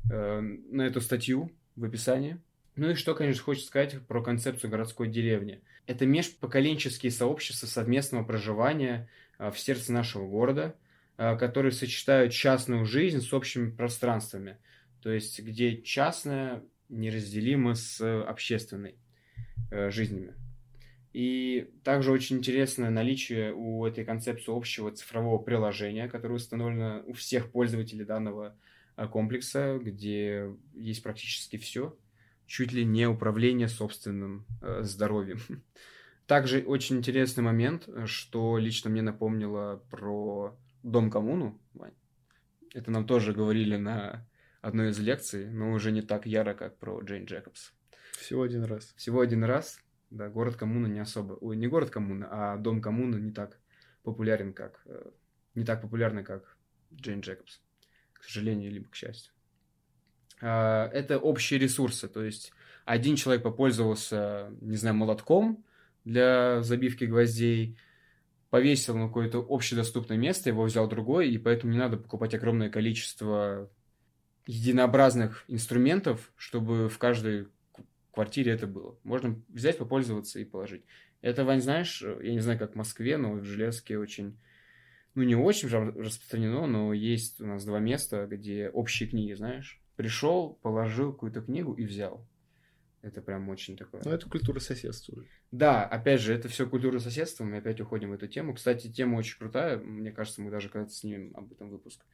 на 0.09 0.83
эту 0.83 1.01
статью 1.01 1.53
в 1.77 1.85
описании. 1.85 2.41
Ну 2.77 2.91
и 2.91 2.95
что, 2.95 3.15
конечно, 3.15 3.43
хочется 3.43 3.69
сказать 3.69 4.07
про 4.07 4.23
концепцию 4.23 4.71
городской 4.71 5.09
деревни. 5.09 5.63
Это 5.87 6.05
межпоколенческие 6.05 7.11
сообщества 7.11 7.67
совместного 7.67 8.23
проживания 8.23 9.09
а, 9.39 9.51
в 9.51 9.59
сердце 9.59 9.93
нашего 9.95 10.29
города, 10.29 10.77
а, 11.17 11.37
которые 11.37 11.73
сочетают 11.73 12.35
частную 12.35 12.85
жизнь 12.85 13.23
с 13.23 13.33
общими 13.33 13.71
пространствами. 13.71 14.59
То 15.01 15.11
есть, 15.11 15.41
где 15.41 15.81
частное 15.81 16.63
неразделимо 16.91 17.75
с 17.75 18.23
общественной 18.23 18.97
э, 19.71 19.91
жизнями. 19.91 20.35
И 21.13 21.71
также 21.83 22.13
очень 22.13 22.37
интересное 22.37 22.91
наличие 22.91 23.53
у 23.55 23.85
этой 23.87 24.05
концепции 24.05 24.55
общего 24.55 24.93
цифрового 24.93 25.39
приложения, 25.39 26.09
которое 26.09 26.35
установлено 26.35 27.03
у 27.07 27.13
всех 27.15 27.51
пользователей 27.51 28.05
данного 28.05 28.57
а, 28.97 29.09
комплекса, 29.09 29.79
где 29.83 30.55
есть 30.75 31.03
практически 31.03 31.57
все 31.57 31.97
чуть 32.47 32.73
ли 32.73 32.85
не 32.85 33.07
управление 33.07 33.69
собственным 33.69 34.47
э, 34.63 34.83
здоровьем. 34.83 35.39
Также 36.27 36.61
очень 36.61 36.99
интересный 36.99 37.43
момент, 37.43 37.89
что 38.07 38.59
лично 38.59 38.91
мне 38.91 39.03
напомнило 39.03 39.83
про 39.91 40.59
дом-коммуну. 40.83 41.61
Это 42.75 42.91
нам 42.91 43.07
тоже 43.07 43.33
говорили 43.33 43.77
на 43.77 44.27
одной 44.61 44.91
из 44.91 44.99
лекций, 44.99 45.49
но 45.49 45.73
уже 45.73 45.93
не 45.93 46.03
так 46.03 46.27
яро, 46.27 46.55
как 46.55 46.79
про 46.79 47.01
Джейн 47.01 47.25
Джекобс. 47.25 47.73
Всего 48.19 48.43
один 48.43 48.65
раз. 48.65 48.93
Всего 48.97 49.21
один 49.21 49.45
раз. 49.45 49.79
Да, 50.11 50.29
город-коммуна 50.29 50.87
не 50.87 51.01
особо... 51.01 51.35
Ой, 51.35 51.57
не 51.57 51.67
город-коммуна, 51.67 52.29
а 52.31 52.57
дом-коммуна 52.57 53.17
не 53.17 53.33
так 53.33 53.59
популярен, 54.03 54.53
как... 54.53 54.83
Э, 54.87 55.11
не 55.55 55.65
так 55.65 55.83
популярный, 55.83 56.25
как 56.25 56.57
Джейн 56.93 57.21
Джекобс. 57.21 57.61
К 58.13 58.25
сожалению, 58.25 58.71
либо 58.71 58.89
к 58.89 58.95
счастью. 58.95 59.33
А, 60.41 60.89
это 60.89 61.19
общие 61.19 61.59
ресурсы. 61.59 62.09
То 62.09 62.25
есть 62.25 62.53
один 62.85 63.17
человек 63.17 63.43
попользовался, 63.43 64.51
не 64.61 64.77
знаю, 64.77 64.97
молотком 64.97 65.65
для 66.05 66.63
забивки 66.63 67.05
гвоздей, 67.05 67.77
повесил 68.51 68.97
на 68.97 69.09
какое-то 69.09 69.45
общедоступное 69.49 70.17
место, 70.17 70.51
его 70.51 70.65
взял 70.65 70.89
другой, 70.89 71.31
и 71.31 71.39
поэтому 71.39 71.73
не 71.73 71.79
надо 71.79 71.97
покупать 71.97 72.35
огромное 72.35 72.71
количество 72.71 73.69
единообразных 74.47 75.45
инструментов, 75.49 76.33
чтобы 76.37 76.89
в 76.89 76.99
каждой 76.99 77.49
квартире 78.13 78.53
это 78.53 78.67
было. 78.67 78.97
Можно 79.03 79.43
взять, 79.49 79.79
попользоваться 79.79 80.39
и 80.39 80.45
положить. 80.45 80.85
Это, 81.23 81.45
Вань, 81.45 81.61
знаешь, 81.61 82.03
я 82.03 82.33
не 82.33 82.39
знаю, 82.39 82.59
как 82.59 82.73
в 82.73 82.77
Москве, 82.77 83.17
но 83.17 83.33
в 83.33 83.45
Железке 83.45 83.99
очень, 83.99 84.39
ну, 85.17 85.25
не 85.25 85.35
очень 85.35 85.69
распространено, 85.69 86.67
но 86.67 86.93
есть 86.93 87.41
у 87.41 87.47
нас 87.47 87.65
два 87.65 87.81
места, 87.81 88.27
где 88.27 88.71
общие 88.71 89.09
книги, 89.09 89.33
знаешь 89.33 89.81
пришел, 89.97 90.59
положил 90.63 91.13
какую-то 91.13 91.41
книгу 91.41 91.73
и 91.73 91.85
взял. 91.85 92.27
Это 93.03 93.23
прям 93.23 93.49
очень 93.49 93.77
такое. 93.77 94.03
Ну, 94.05 94.11
это 94.11 94.29
культура 94.29 94.59
соседства. 94.59 95.23
Да, 95.53 95.85
опять 95.85 96.21
же, 96.21 96.35
это 96.35 96.49
все 96.49 96.69
культура 96.69 96.99
соседства. 96.99 97.45
Мы 97.45 97.59
опять 97.59 97.81
уходим 97.81 98.11
в 98.11 98.15
эту 98.15 98.27
тему. 98.27 98.55
Кстати, 98.55 98.91
тема 98.91 99.17
очень 99.17 99.39
крутая. 99.39 99.79
Мне 99.79 100.11
кажется, 100.11 100.43
мы 100.43 100.51
даже 100.51 100.69
когда-то 100.69 100.93
снимем 100.93 101.33
об 101.37 101.53
этом 101.53 101.71
выпуск. 101.71 102.05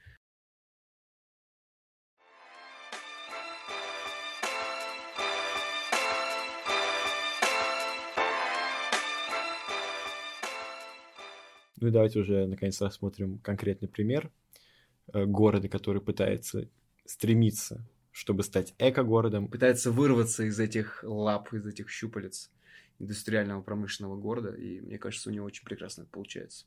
Ну 11.81 11.89
и 11.89 11.91
давайте 11.91 12.21
уже 12.21 12.47
наконец 12.47 12.81
рассмотрим 12.81 13.39
конкретный 13.39 13.89
пример 13.89 14.31
э, 15.13 15.25
города, 15.25 15.69
который 15.69 16.01
пытается 16.01 16.69
стремится, 17.05 17.87
чтобы 18.11 18.43
стать 18.43 18.75
эко-городом. 18.79 19.49
Пытается 19.49 19.91
вырваться 19.91 20.45
из 20.45 20.59
этих 20.61 21.03
лап, 21.05 21.53
из 21.53 21.67
этих 21.67 21.91
щупалец 21.91 22.51
индустриального 22.99 23.63
промышленного 23.63 24.17
города, 24.17 24.55
и 24.55 24.81
мне 24.81 24.99
кажется, 24.99 25.31
у 25.31 25.33
него 25.33 25.47
очень 25.47 25.65
прекрасно 25.65 26.03
это 26.03 26.11
получается. 26.11 26.67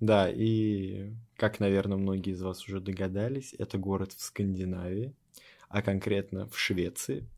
Да, 0.00 0.30
и 0.30 1.12
как, 1.36 1.60
наверное, 1.60 1.96
многие 1.96 2.32
из 2.32 2.42
вас 2.42 2.66
уже 2.66 2.80
догадались, 2.80 3.54
это 3.58 3.78
город 3.78 4.12
в 4.12 4.20
Скандинавии, 4.20 5.14
а 5.68 5.82
конкретно 5.82 6.48
в 6.48 6.58
Швеции. 6.58 7.28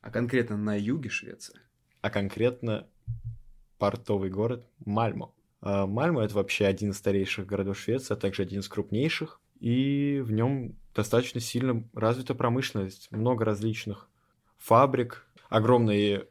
А 0.00 0.10
конкретно 0.10 0.56
на 0.56 0.78
юге 0.78 1.08
Швеции. 1.08 1.58
А 2.02 2.10
конкретно 2.10 2.86
портовый 3.78 4.30
город 4.30 4.66
Мальмо. 4.84 5.34
А 5.60 5.86
Мальмо— 5.86 6.20
это 6.24 6.34
вообще 6.34 6.66
один 6.66 6.90
из 6.90 6.98
старейших 6.98 7.46
городов 7.46 7.78
Швеции, 7.78 8.12
а 8.12 8.16
также 8.16 8.42
один 8.42 8.60
из 8.60 8.68
крупнейших 8.68 9.40
и 9.64 10.20
в 10.20 10.30
нем 10.30 10.74
достаточно 10.94 11.40
сильно 11.40 11.88
развита 11.94 12.34
промышленность, 12.34 13.08
много 13.10 13.46
различных 13.46 14.10
фабрик, 14.58 15.26
огромный 15.48 16.24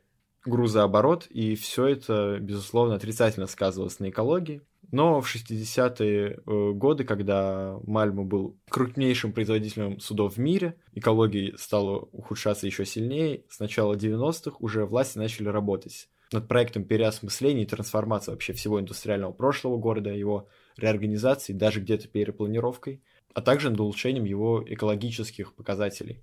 грузооборот, 0.46 1.26
и 1.32 1.56
все 1.56 1.88
это, 1.88 2.38
безусловно, 2.40 2.94
отрицательно 2.94 3.48
сказывалось 3.48 4.00
на 4.00 4.12
экологии. 4.12 4.62
Но 4.92 5.20
в 5.20 5.36
60-е 5.36 6.42
э, 6.46 6.72
годы, 6.74 7.06
когда 7.06 7.80
Мальму 7.88 8.24
был 8.24 8.56
крупнейшим 8.70 9.34
производителем 9.34 10.00
судов 10.00 10.36
в 10.36 10.38
мире, 10.38 10.76
экология 10.94 11.58
стала 11.58 12.08
ухудшаться 12.12 12.68
еще 12.68 12.86
сильнее. 12.86 13.46
С 13.50 13.58
начала 13.58 13.96
90-х 13.96 14.58
уже 14.60 14.86
власти 14.86 15.18
начали 15.18 15.48
работать 15.48 16.08
над 16.32 16.48
проектом 16.48 16.84
переосмысления 16.84 17.64
и 17.64 17.68
трансформации 17.68 18.32
вообще 18.32 18.54
всего 18.54 18.80
индустриального 18.80 19.32
прошлого 19.32 19.78
города, 19.78 20.12
его 20.12 20.48
реорганизации, 20.78 21.54
даже 21.54 21.80
где-то 21.80 22.08
перепланировкой, 22.08 23.02
а 23.34 23.42
также 23.42 23.70
над 23.70 23.80
улучшением 23.80 24.26
его 24.26 24.64
экологических 24.66 25.54
показателей. 25.54 26.20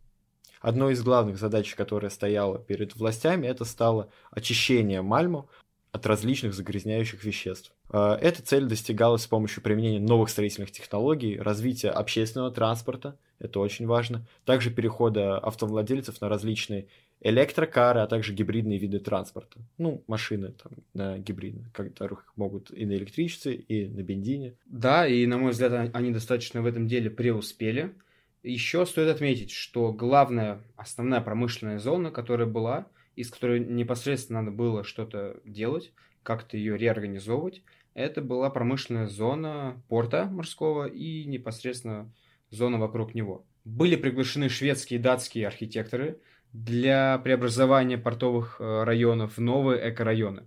Одной 0.61 0.93
из 0.93 1.03
главных 1.03 1.39
задач, 1.39 1.75
которая 1.75 2.11
стояла 2.11 2.59
перед 2.59 2.95
властями, 2.95 3.47
это 3.47 3.65
стало 3.65 4.11
очищение 4.31 5.01
Мальму 5.01 5.49
от 5.91 6.07
различных 6.07 6.55
загрязняющих 6.55 7.25
веществ. 7.25 7.73
Э, 7.91 8.19
эта 8.21 8.43
цель 8.43 8.67
достигалась 8.67 9.23
с 9.23 9.27
помощью 9.27 9.63
применения 9.63 10.01
новых 10.01 10.29
строительных 10.29 10.71
технологий, 10.71 11.39
развития 11.39 11.91
общественного 11.91 12.51
транспорта, 12.51 13.19
это 13.39 13.59
очень 13.59 13.87
важно, 13.87 14.27
также 14.45 14.71
перехода 14.71 15.39
автовладельцев 15.39 16.21
на 16.21 16.29
различные 16.29 16.87
электрокары, 17.21 18.01
а 18.01 18.07
также 18.07 18.33
гибридные 18.33 18.79
виды 18.79 18.99
транспорта. 18.99 19.61
Ну, 19.79 20.03
машины 20.07 20.53
там 20.53 20.73
на 20.95 21.19
гибридных, 21.19 21.73
которых 21.73 22.33
могут 22.37 22.71
и 22.71 22.87
на 22.87 22.93
электричестве, 22.93 23.55
и 23.55 23.89
на 23.89 24.03
бензине. 24.03 24.55
Да, 24.67 25.07
и, 25.07 25.27
на 25.27 25.39
мой 25.39 25.53
взгляд, 25.53 25.91
они 25.95 26.11
достаточно 26.11 26.63
в 26.63 26.67
этом 26.67 26.87
деле 26.87 27.11
преуспели. 27.11 27.95
Еще 28.43 28.87
стоит 28.87 29.09
отметить, 29.09 29.51
что 29.51 29.93
главная, 29.93 30.63
основная 30.77 31.21
промышленная 31.21 31.79
зона, 31.79 32.11
которая 32.11 32.47
была, 32.47 32.87
из 33.15 33.31
которой 33.31 33.61
непосредственно 33.61 34.41
надо 34.41 34.57
было 34.57 34.83
что-то 34.83 35.41
делать, 35.45 35.93
как-то 36.23 36.57
ее 36.57 36.79
реорганизовывать, 36.79 37.63
это 37.93 38.23
была 38.23 38.49
промышленная 38.51 39.09
зона 39.09 39.83
порта 39.89 40.27
морского 40.27 40.87
и 40.87 41.25
непосредственно 41.25 42.11
зона 42.51 42.79
вокруг 42.79 43.15
него. 43.15 43.45
Были 43.65 43.97
приглашены 43.97 44.49
шведские 44.49 45.01
и 45.01 45.03
датские 45.03 45.47
архитекторы 45.47 46.19
для 46.53 47.19
преобразования 47.19 47.99
портовых 47.99 48.57
э, 48.61 48.85
районов 48.85 49.37
в 49.37 49.41
новые 49.41 49.81
экорайоны. 49.91 50.45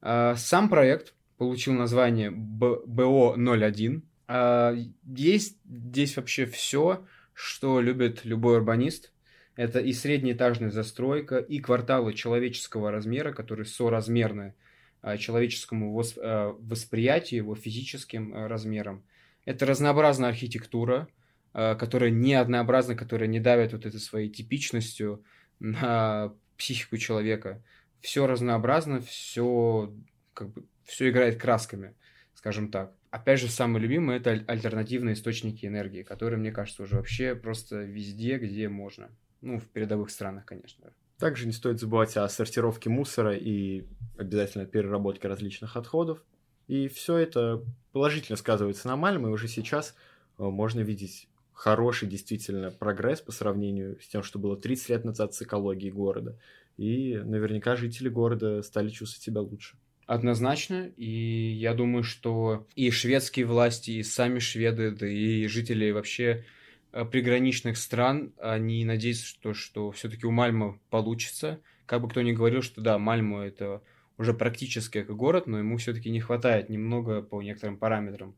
А, 0.00 0.36
сам 0.36 0.68
проект 0.68 1.14
получил 1.38 1.72
название 1.72 2.30
БО-01. 2.30 4.02
А, 4.28 4.74
есть 5.04 5.58
здесь 5.64 6.16
вообще 6.16 6.46
все, 6.46 7.06
что 7.32 7.80
любит 7.80 8.24
любой 8.24 8.56
урбанист. 8.56 9.12
Это 9.56 9.78
и 9.80 9.92
среднеэтажная 9.92 10.70
застройка, 10.70 11.38
и 11.38 11.58
кварталы 11.60 12.12
человеческого 12.12 12.90
размера, 12.90 13.32
которые 13.32 13.66
соразмерны 13.66 14.54
а, 15.00 15.16
человеческому 15.16 15.94
восприятию, 15.94 17.38
его 17.38 17.54
физическим 17.54 18.34
размерам. 18.46 19.02
Это 19.46 19.66
разнообразная 19.66 20.28
архитектура, 20.28 21.08
Э, 21.54 21.76
которая 21.76 22.10
не 22.10 22.34
однообразна, 22.34 22.96
которая 22.96 23.28
не 23.28 23.38
давит 23.38 23.72
вот 23.72 23.86
этой 23.86 24.00
своей 24.00 24.28
типичностью 24.28 25.24
на 25.60 26.34
психику 26.56 26.96
человека. 26.96 27.62
Все 28.00 28.26
разнообразно, 28.26 29.00
все 29.00 29.94
как 30.34 30.50
бы 30.50 30.64
все 30.82 31.10
играет 31.10 31.40
красками, 31.40 31.94
скажем 32.34 32.72
так. 32.72 32.92
Опять 33.10 33.38
же, 33.38 33.48
самый 33.48 33.80
любимый 33.80 34.16
это 34.16 34.32
альтернативные 34.48 35.14
источники 35.14 35.64
энергии, 35.64 36.02
которые, 36.02 36.40
мне 36.40 36.50
кажется, 36.50 36.82
уже 36.82 36.96
вообще 36.96 37.36
просто 37.36 37.82
везде, 37.84 38.38
где 38.38 38.68
можно. 38.68 39.10
Ну, 39.40 39.60
в 39.60 39.68
передовых 39.68 40.10
странах, 40.10 40.46
конечно. 40.46 40.92
Также 41.18 41.46
не 41.46 41.52
стоит 41.52 41.78
забывать 41.78 42.16
о 42.16 42.28
сортировке 42.28 42.90
мусора 42.90 43.36
и 43.36 43.84
обязательно 44.18 44.66
переработке 44.66 45.28
различных 45.28 45.76
отходов. 45.76 46.24
И 46.66 46.88
все 46.88 47.16
это 47.16 47.62
положительно 47.92 48.36
сказывается 48.36 48.88
на 48.88 48.96
Мальме, 48.96 49.28
и 49.28 49.32
уже 49.32 49.46
сейчас 49.46 49.94
э, 50.38 50.42
можно 50.42 50.80
видеть 50.80 51.28
хороший 51.54 52.08
действительно 52.08 52.70
прогресс 52.70 53.20
по 53.20 53.32
сравнению 53.32 53.98
с 54.00 54.08
тем, 54.08 54.22
что 54.22 54.38
было 54.38 54.56
30 54.56 54.88
лет 54.90 55.04
назад 55.04 55.34
с 55.34 55.42
экологией 55.42 55.92
города. 55.92 56.38
И 56.76 57.16
наверняка 57.24 57.76
жители 57.76 58.08
города 58.08 58.62
стали 58.62 58.90
чувствовать 58.90 59.22
себя 59.22 59.40
лучше. 59.40 59.76
Однозначно, 60.06 60.92
и 60.96 61.52
я 61.52 61.72
думаю, 61.72 62.02
что 62.02 62.66
и 62.74 62.90
шведские 62.90 63.46
власти, 63.46 63.92
и 63.92 64.02
сами 64.02 64.38
шведы, 64.38 64.90
да 64.90 65.08
и 65.08 65.46
жители 65.46 65.92
вообще 65.92 66.44
э, 66.92 67.06
приграничных 67.06 67.78
стран, 67.78 68.34
они 68.38 68.84
надеются, 68.84 69.24
что, 69.24 69.54
что 69.54 69.90
все-таки 69.92 70.26
у 70.26 70.30
Мальмы 70.30 70.78
получится. 70.90 71.60
Как 71.86 72.02
бы 72.02 72.08
кто 72.10 72.20
ни 72.20 72.32
говорил, 72.32 72.60
что 72.60 72.82
да, 72.82 72.98
Мальму 72.98 73.38
это 73.38 73.82
уже 74.18 74.34
практически 74.34 75.02
как 75.02 75.16
город, 75.16 75.46
но 75.46 75.58
ему 75.58 75.78
все-таки 75.78 76.10
не 76.10 76.20
хватает 76.20 76.68
немного 76.68 77.22
по 77.22 77.40
некоторым 77.40 77.78
параметрам, 77.78 78.36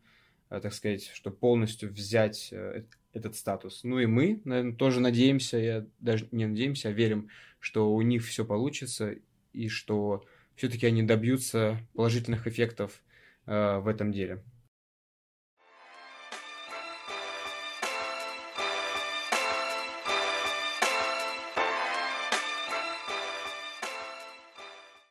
э, 0.51 0.61
так 0.61 0.73
сказать, 0.73 1.11
чтобы 1.13 1.37
полностью 1.37 1.91
взять 1.91 2.51
э, 2.53 2.85
этот 3.17 3.35
статус. 3.35 3.81
Ну 3.83 3.99
и 3.99 4.07
мы, 4.07 4.43
наверное, 4.45 4.75
тоже 4.75 5.01
надеемся, 5.01 5.57
я 5.57 5.87
даже 5.99 6.29
не 6.31 6.47
надеемся, 6.47 6.91
а 6.91 6.93
верим, 6.93 7.29
что 7.59 7.93
у 7.93 8.03
них 8.03 8.25
все 8.25 8.45
получится 8.45 9.15
и 9.53 9.69
что 9.69 10.25
все-таки 10.55 10.87
они 10.87 11.03
добьются 11.03 11.79
положительных 11.95 12.47
эффектов 12.47 13.03
э, 13.47 13.79
в 13.79 13.89
этом 13.89 14.13
деле. 14.13 14.43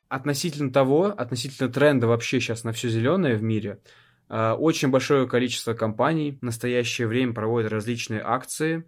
Относительно 0.08 0.72
того, 0.72 1.08
относительно 1.08 1.68
тренда 1.70 2.08
вообще 2.08 2.40
сейчас 2.40 2.64
на 2.64 2.72
все 2.72 2.88
зеленое 2.88 3.36
в 3.36 3.44
мире– 3.44 3.80
очень 4.28 4.90
большое 4.90 5.28
количество 5.28 5.74
компаний 5.74 6.38
в 6.42 6.44
настоящее 6.44 7.08
время 7.08 7.34
проводят 7.34 7.72
различные 7.72 8.22
акции, 8.24 8.86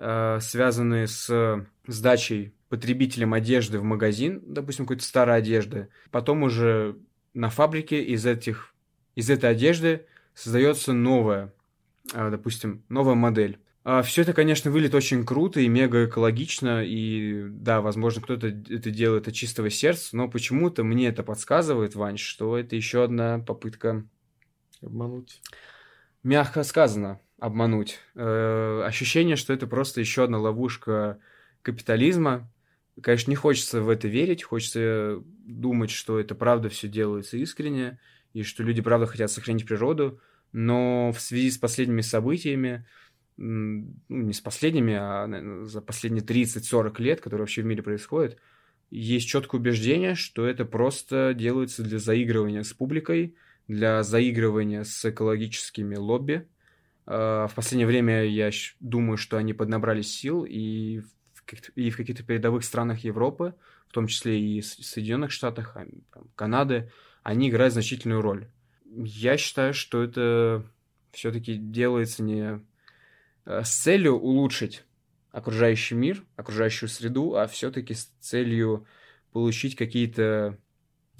а, 0.00 0.38
связанные 0.40 1.08
с 1.08 1.66
сдачей 1.86 2.54
потребителям 2.68 3.34
одежды 3.34 3.80
в 3.80 3.82
магазин, 3.82 4.40
допустим, 4.46 4.84
какой-то 4.84 5.02
старой 5.02 5.36
одежды. 5.38 5.88
Потом 6.12 6.44
уже 6.44 6.96
на 7.34 7.50
фабрике 7.50 8.02
из, 8.02 8.24
этих, 8.24 8.74
из 9.16 9.28
этой 9.28 9.50
одежды 9.50 10.06
создается 10.34 10.92
новая, 10.92 11.52
а, 12.14 12.30
допустим, 12.30 12.84
новая 12.88 13.14
модель. 13.14 13.58
Все 14.04 14.20
это, 14.20 14.34
конечно, 14.34 14.70
выглядит 14.70 14.94
очень 14.94 15.24
круто 15.24 15.60
и 15.60 15.68
мега 15.68 16.04
экологично, 16.04 16.84
и 16.84 17.46
да, 17.48 17.80
возможно, 17.80 18.20
кто-то 18.20 18.48
это 18.48 18.90
делает 18.90 19.28
от 19.28 19.34
чистого 19.34 19.70
сердца, 19.70 20.14
но 20.14 20.28
почему-то 20.28 20.84
мне 20.84 21.08
это 21.08 21.22
подсказывает, 21.22 21.94
Вань, 21.94 22.18
что 22.18 22.58
это 22.58 22.76
еще 22.76 23.04
одна 23.04 23.38
попытка 23.38 24.04
Обмануть. 24.82 25.40
Мягко 26.22 26.62
сказано, 26.62 27.20
обмануть. 27.38 27.98
Э, 28.14 28.82
ощущение, 28.84 29.36
что 29.36 29.52
это 29.52 29.66
просто 29.66 30.00
еще 30.00 30.24
одна 30.24 30.38
ловушка 30.38 31.18
капитализма. 31.62 32.50
Конечно, 33.00 33.30
не 33.30 33.36
хочется 33.36 33.80
в 33.80 33.88
это 33.88 34.08
верить, 34.08 34.42
хочется 34.42 35.22
думать, 35.24 35.90
что 35.90 36.18
это 36.18 36.34
правда 36.34 36.68
все 36.68 36.88
делается 36.88 37.36
искренне, 37.36 37.98
и 38.32 38.42
что 38.42 38.62
люди 38.62 38.82
правда 38.82 39.06
хотят 39.06 39.30
сохранить 39.30 39.66
природу, 39.66 40.20
но 40.52 41.12
в 41.12 41.20
связи 41.20 41.50
с 41.50 41.58
последними 41.58 42.00
событиями, 42.00 42.86
ну, 43.36 43.94
не 44.08 44.32
с 44.32 44.40
последними, 44.40 44.94
а 44.94 45.26
наверное, 45.26 45.64
за 45.64 45.80
последние 45.80 46.24
30-40 46.24 47.00
лет, 47.00 47.20
которые 47.20 47.42
вообще 47.44 47.62
в 47.62 47.66
мире 47.66 47.82
происходят, 47.82 48.36
есть 48.90 49.28
четкое 49.28 49.60
убеждение, 49.60 50.14
что 50.14 50.46
это 50.46 50.64
просто 50.64 51.34
делается 51.34 51.82
для 51.82 51.98
заигрывания 51.98 52.62
с 52.62 52.72
публикой, 52.72 53.36
для 53.68 54.02
заигрывания 54.02 54.82
с 54.82 55.04
экологическими 55.04 55.94
лобби. 55.94 56.48
А, 57.06 57.46
в 57.46 57.54
последнее 57.54 57.86
время 57.86 58.24
я 58.24 58.50
думаю, 58.80 59.18
что 59.18 59.36
они 59.36 59.52
поднабрали 59.52 60.02
сил 60.02 60.44
и 60.44 61.00
в, 61.34 61.42
и 61.76 61.90
в 61.90 61.96
каких-то 61.96 62.24
передовых 62.24 62.64
странах 62.64 63.04
Европы, 63.04 63.54
в 63.88 63.92
том 63.92 64.06
числе 64.06 64.40
и 64.40 64.60
в 64.60 64.66
Соединенных 64.66 65.30
Штатах, 65.30 65.76
а, 65.76 65.86
Канады, 66.34 66.90
они 67.22 67.50
играют 67.50 67.74
значительную 67.74 68.22
роль. 68.22 68.48
Я 68.90 69.36
считаю, 69.36 69.74
что 69.74 70.02
это 70.02 70.64
все-таки 71.12 71.56
делается 71.56 72.22
не 72.22 72.60
а, 73.44 73.64
с 73.64 73.76
целью 73.82 74.14
улучшить 74.14 74.84
окружающий 75.30 75.94
мир, 75.94 76.24
окружающую 76.36 76.88
среду, 76.88 77.36
а 77.36 77.46
все-таки 77.46 77.92
с 77.94 78.06
целью 78.20 78.86
получить 79.32 79.76
какие-то 79.76 80.58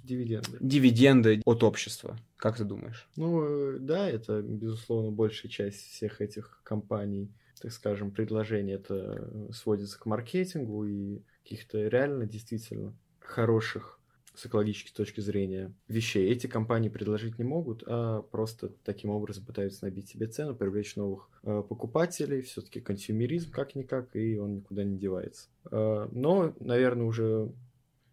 Дивиденды. 0.08 0.56
Дивиденды 0.60 1.42
от 1.44 1.62
общества. 1.62 2.18
Как 2.36 2.56
ты 2.56 2.64
думаешь? 2.64 3.08
Ну, 3.16 3.74
э, 3.74 3.78
да, 3.78 4.08
это, 4.08 4.40
безусловно, 4.40 5.10
большая 5.10 5.50
часть 5.50 5.86
всех 5.90 6.22
этих 6.22 6.60
компаний, 6.64 7.30
так 7.60 7.72
скажем, 7.72 8.10
предложений, 8.10 8.72
это 8.72 9.50
сводится 9.52 9.98
к 9.98 10.06
маркетингу 10.06 10.86
и 10.86 11.20
каких-то 11.42 11.88
реально 11.88 12.24
действительно 12.24 12.96
хороших 13.20 13.98
с 14.34 14.46
экологической 14.46 14.94
точки 14.94 15.20
зрения 15.20 15.74
вещей 15.88 16.30
эти 16.30 16.46
компании 16.46 16.88
предложить 16.88 17.38
не 17.38 17.44
могут, 17.44 17.82
а 17.86 18.22
просто 18.22 18.68
таким 18.84 19.10
образом 19.10 19.44
пытаются 19.44 19.84
набить 19.84 20.08
себе 20.08 20.28
цену, 20.28 20.54
привлечь 20.54 20.94
новых 20.94 21.28
э, 21.42 21.62
покупателей. 21.68 22.42
Все-таки 22.42 22.80
консюмеризм 22.80 23.50
как-никак, 23.50 24.14
и 24.14 24.38
он 24.38 24.54
никуда 24.54 24.84
не 24.84 24.96
девается. 24.96 25.48
Э, 25.70 26.08
но, 26.12 26.54
наверное, 26.60 27.06
уже 27.06 27.50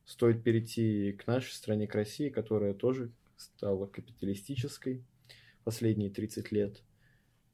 стоит 0.06 0.44
перейти 0.44 1.14
к 1.14 1.28
нашей 1.28 1.52
стране, 1.52 1.88
к 1.88 1.96
России, 1.96 2.30
которая 2.30 2.74
тоже 2.74 3.12
стала 3.38 3.88
капиталистической. 3.88 5.04
последние 5.66 6.12
30 6.12 6.52
лет. 6.52 6.84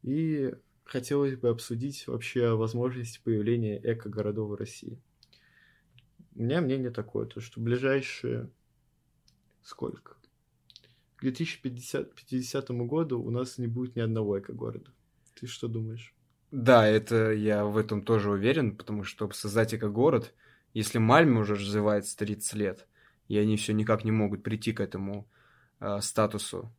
И 0.03 0.53
хотелось 0.83 1.35
бы 1.35 1.49
обсудить 1.49 2.05
вообще 2.07 2.53
возможность 2.55 3.21
появления 3.23 3.79
эко-городов 3.81 4.59
России. 4.59 4.99
У 6.35 6.43
меня 6.43 6.61
мнение 6.61 6.91
такое, 6.91 7.25
то 7.25 7.39
что 7.39 7.59
ближайшие 7.61 8.49
сколько? 9.63 10.15
К 11.15 11.21
2050 11.21 12.13
50 12.13 12.69
году 12.69 13.21
у 13.21 13.31
нас 13.31 13.57
не 13.57 13.67
будет 13.67 13.95
ни 13.95 14.01
одного 14.01 14.39
эко-города. 14.39 14.91
Ты 15.39 15.47
что 15.47 15.67
думаешь? 15.67 16.13
Да, 16.51 16.85
это 16.85 17.31
я 17.31 17.63
в 17.65 17.77
этом 17.77 18.01
тоже 18.01 18.29
уверен, 18.29 18.75
потому 18.75 19.03
что, 19.03 19.29
создать 19.31 19.73
эко-город, 19.73 20.33
если 20.73 20.97
Мальме 20.99 21.39
уже 21.39 21.55
развивается 21.55 22.17
30 22.17 22.53
лет, 22.53 22.87
и 23.27 23.37
они 23.37 23.57
все 23.57 23.73
никак 23.73 24.03
не 24.03 24.11
могут 24.11 24.43
прийти 24.43 24.73
к 24.73 24.79
этому 24.79 25.27
э, 25.79 25.99
статусу, 26.01 26.73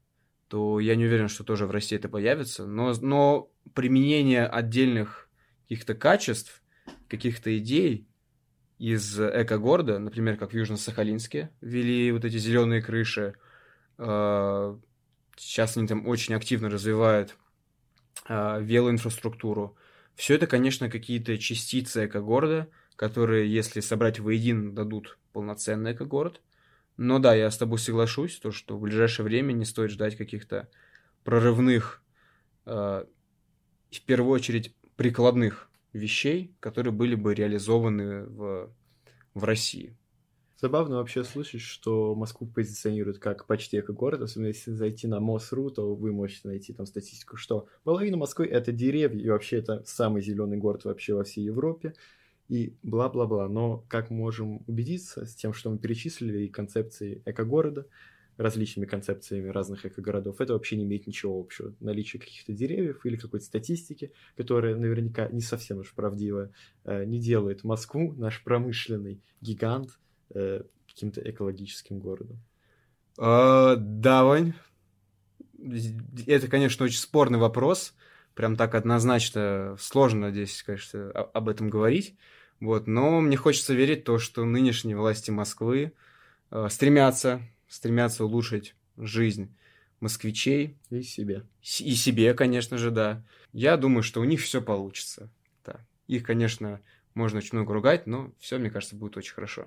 то 0.48 0.80
я 0.80 0.96
не 0.96 1.06
уверен, 1.06 1.28
что 1.28 1.44
тоже 1.44 1.66
в 1.66 1.70
России 1.70 1.96
это 1.96 2.08
появится. 2.08 2.66
Но, 2.66 2.92
но 3.00 3.50
применение 3.74 4.46
отдельных 4.46 5.30
каких-то 5.62 5.94
качеств, 5.94 6.62
каких-то 7.08 7.56
идей 7.56 8.06
из 8.78 9.18
эко-города, 9.18 9.98
например, 9.98 10.36
как 10.36 10.52
в 10.52 10.54
Южно-Сахалинске 10.54 11.50
ввели 11.60 12.12
вот 12.12 12.24
эти 12.24 12.36
зеленые 12.36 12.82
крыши, 12.82 13.34
э, 13.96 14.76
сейчас 15.36 15.76
они 15.76 15.86
там 15.86 16.06
очень 16.06 16.34
активно 16.34 16.68
развивают 16.68 17.36
э, 18.28 18.60
велоинфраструктуру. 18.60 19.76
Все 20.16 20.34
это, 20.34 20.46
конечно, 20.46 20.90
какие-то 20.90 21.38
частицы 21.38 22.06
эко-города, 22.06 22.68
которые, 22.96 23.52
если 23.52 23.80
собрать 23.80 24.20
воедино, 24.20 24.72
дадут 24.72 25.18
полноценный 25.32 25.92
эко-город– 25.92 26.40
но 26.96 27.18
да, 27.18 27.34
я 27.34 27.50
с 27.50 27.56
тобой 27.56 27.78
соглашусь, 27.78 28.38
то, 28.38 28.52
что 28.52 28.76
в 28.76 28.82
ближайшее 28.82 29.24
время 29.24 29.52
не 29.52 29.64
стоит 29.64 29.90
ждать 29.90 30.16
каких-то 30.16 30.68
прорывных, 31.24 32.02
э, 32.66 33.04
в 33.90 34.00
первую 34.06 34.32
очередь 34.32 34.74
прикладных 34.96 35.70
вещей, 35.92 36.54
которые 36.60 36.92
были 36.92 37.14
бы 37.14 37.34
реализованы 37.34 38.24
в, 38.24 38.70
в 39.34 39.44
России. 39.44 39.96
Забавно 40.60 40.96
вообще 40.96 41.24
слышать, 41.24 41.60
что 41.60 42.14
Москву 42.14 42.46
позиционируют 42.46 43.18
как 43.18 43.46
почти 43.46 43.80
эко-город, 43.80 44.22
особенно 44.22 44.48
если 44.48 44.70
зайти 44.70 45.08
на 45.08 45.18
МОСРУ, 45.18 45.70
то 45.70 45.94
вы 45.94 46.12
можете 46.12 46.46
найти 46.46 46.72
там 46.72 46.86
статистику, 46.86 47.36
что 47.36 47.66
половина 47.82 48.16
Москвы— 48.16 48.46
это 48.50 48.70
деревья, 48.70 49.20
и 49.20 49.28
вообще 49.28 49.56
это 49.56 49.82
самый 49.86 50.22
зеленый 50.22 50.58
город 50.58 50.84
вообще 50.84 51.14
во 51.14 51.24
всей 51.24 51.44
Европе 51.44 51.94
и 52.52 52.76
бла-бла-бла. 52.82 53.48
Но 53.48 53.78
как 53.88 54.10
мы 54.10 54.18
можем 54.18 54.62
убедиться 54.66 55.24
с 55.24 55.34
тем, 55.34 55.54
что 55.54 55.70
мы 55.70 55.78
перечислили, 55.78 56.42
и 56.42 56.48
концепции 56.48 57.22
эко-города, 57.24 57.86
различными 58.36 58.84
концепциями 58.84 59.48
разных 59.48 59.86
эко-городов, 59.86 60.38
это 60.38 60.52
вообще 60.52 60.76
не 60.76 60.84
имеет 60.84 61.06
ничего 61.06 61.40
общего. 61.40 61.74
Наличие 61.80 62.20
каких-то 62.20 62.52
деревьев 62.52 63.06
или 63.06 63.16
какой-то 63.16 63.46
статистики, 63.46 64.12
которая 64.36 64.76
наверняка 64.76 65.28
не 65.28 65.40
совсем 65.40 65.78
уж 65.78 65.94
правдивая, 65.94 66.50
э, 66.84 67.06
не 67.06 67.18
делает 67.18 67.64
Москву, 67.64 68.12
наш 68.18 68.44
промышленный 68.44 69.22
гигант, 69.40 69.98
э, 70.34 70.62
каким-то 70.86 71.22
экологическим 71.22 72.00
городом. 72.00 72.38
А, 73.18 73.76
да, 73.76 74.24
Вань, 74.24 74.52
это, 76.26 76.48
конечно, 76.48 76.84
очень 76.84 76.98
спорный 76.98 77.38
вопрос. 77.38 77.94
Прям 78.34 78.56
так 78.56 78.74
однозначно 78.74 79.74
сложно 79.78 80.30
здесь, 80.30 80.62
конечно, 80.62 81.10
об 81.10 81.48
этом 81.48 81.70
говорить. 81.70 82.14
Вот, 82.62 82.86
но 82.86 83.20
мне 83.20 83.36
хочется 83.36 83.74
верить 83.74 84.02
в 84.02 84.04
то, 84.04 84.18
что 84.20 84.44
нынешние 84.44 84.96
власти 84.96 85.32
Москвы 85.32 85.94
э, 86.52 86.68
стремятся, 86.70 87.42
стремятся 87.66 88.24
улучшить 88.24 88.76
жизнь 88.96 89.52
москвичей. 89.98 90.76
И 90.88 91.02
себе. 91.02 91.42
И 91.60 91.94
себе, 91.96 92.34
конечно 92.34 92.78
же, 92.78 92.92
да. 92.92 93.24
Я 93.52 93.76
думаю, 93.76 94.04
что 94.04 94.20
у 94.20 94.24
них 94.24 94.40
все 94.40 94.62
получится. 94.62 95.28
Да. 95.64 95.84
Их, 96.06 96.22
конечно, 96.22 96.80
можно 97.14 97.38
очень 97.38 97.58
много 97.58 97.74
ругать, 97.74 98.06
но 98.06 98.32
все, 98.38 98.58
мне 98.58 98.70
кажется, 98.70 98.94
будет 98.94 99.16
очень 99.16 99.34
хорошо. 99.34 99.66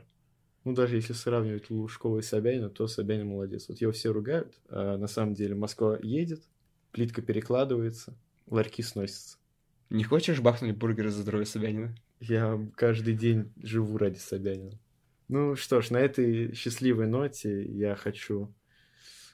Ну, 0.63 0.73
даже 0.73 0.95
если 0.95 1.11
сравнивать 1.11 1.69
Лужкова 1.69 2.19
и 2.19 2.21
Собянина, 2.21 2.69
то 2.69 2.87
Собянин 2.87 3.27
молодец. 3.27 3.67
Вот 3.67 3.81
его 3.81 3.91
все 3.91 4.13
ругают, 4.13 4.53
а 4.69 4.95
на 4.95 5.07
самом 5.07 5.33
деле 5.33 5.53
Москва 5.53 5.99
едет, 6.01 6.43
плитка 6.93 7.21
перекладывается, 7.21 8.17
ларьки 8.47 8.81
сносятся. 8.81 9.37
Не 9.89 10.05
хочешь 10.05 10.39
бахнуть 10.39 10.77
бургеры 10.77 11.09
за 11.09 11.23
здоровье 11.23 11.45
Собянина? 11.45 11.93
Я 12.19 12.59
каждый 12.75 13.13
день 13.13 13.51
живу 13.61 13.97
ради 13.97 14.17
Собянина. 14.17 14.79
Ну 15.27 15.55
что 15.55 15.81
ж, 15.81 15.89
на 15.89 15.97
этой 15.97 16.53
счастливой 16.53 17.07
ноте 17.07 17.63
я 17.63 17.95
хочу, 17.95 18.53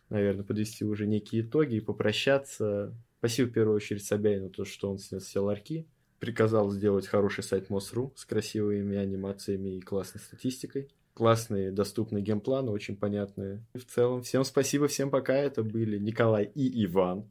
наверное, 0.10 0.44
подвести 0.44 0.86
уже 0.86 1.06
некие 1.06 1.42
итоги 1.42 1.76
и 1.76 1.82
попрощаться. 1.82 2.96
Спасибо 3.20 3.50
в 3.50 3.54
первую 3.54 3.76
очередь 3.76 4.06
Собянину, 4.06 4.50
то, 4.50 4.66
что 4.66 4.90
он 4.90 4.98
снес 4.98 5.24
все 5.24 5.42
ларьки. 5.42 5.86
Приказал 6.20 6.72
сделать 6.72 7.08
хороший 7.08 7.44
сайт 7.44 7.70
МОСРУ 7.70 8.14
с 8.16 8.26
красивыми 8.26 8.96
анимациями 8.96 9.78
и 9.78 9.82
классной 9.82 10.22
статистикой. 10.22 10.90
Классные, 11.14 11.72
доступные 11.72 12.24
геймпланы, 12.24 12.72
очень 12.72 12.96
понятные. 12.96 13.66
В 13.74 13.84
целом, 13.84 14.22
всем 14.22 14.44
спасибо, 14.46 14.88
всем 14.88 15.10
пока. 15.10 15.36
Это 15.36 15.62
были 15.62 15.98
Николай 15.98 16.46
и 16.46 16.86
Иван. 16.86 17.30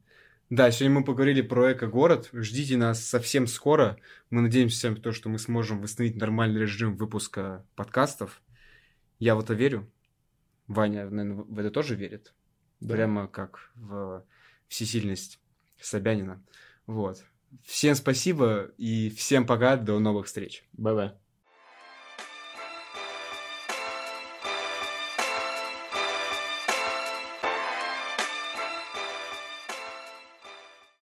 Да, 0.51 0.69
сегодня 0.69 0.99
мы 0.99 1.05
поговорили 1.05 1.41
про 1.41 1.71
эко-город. 1.71 2.29
Ждите 2.33 2.75
нас 2.75 3.01
совсем 3.01 3.47
скоро. 3.47 3.97
Мы 4.29 4.41
надеемся, 4.41 4.93
то, 4.95 5.13
что 5.13 5.29
мы 5.29 5.39
сможем 5.39 5.81
восстановить 5.81 6.17
нормальный 6.17 6.59
режим 6.59 6.97
выпуска 6.97 7.65
подкастов. 7.75 8.41
Я 9.17 9.35
в 9.35 9.39
это 9.39 9.53
верю. 9.53 9.89
Ваня, 10.67 11.09
наверное, 11.09 11.45
в 11.47 11.57
это 11.57 11.71
тоже 11.71 11.95
верит. 11.95 12.33
Да. 12.81 12.95
Прямо 12.95 13.29
как 13.29 13.71
в 13.75 14.25
всесильность 14.67 15.39
Собянина. 15.79 16.43
Вот. 16.85 17.23
Всем 17.63 17.95
спасибо 17.95 18.71
и 18.77 19.09
всем 19.09 19.45
пока. 19.47 19.77
До 19.77 19.99
новых 19.99 20.25
встреч. 20.25 20.65
Bye-bye. 20.73 21.20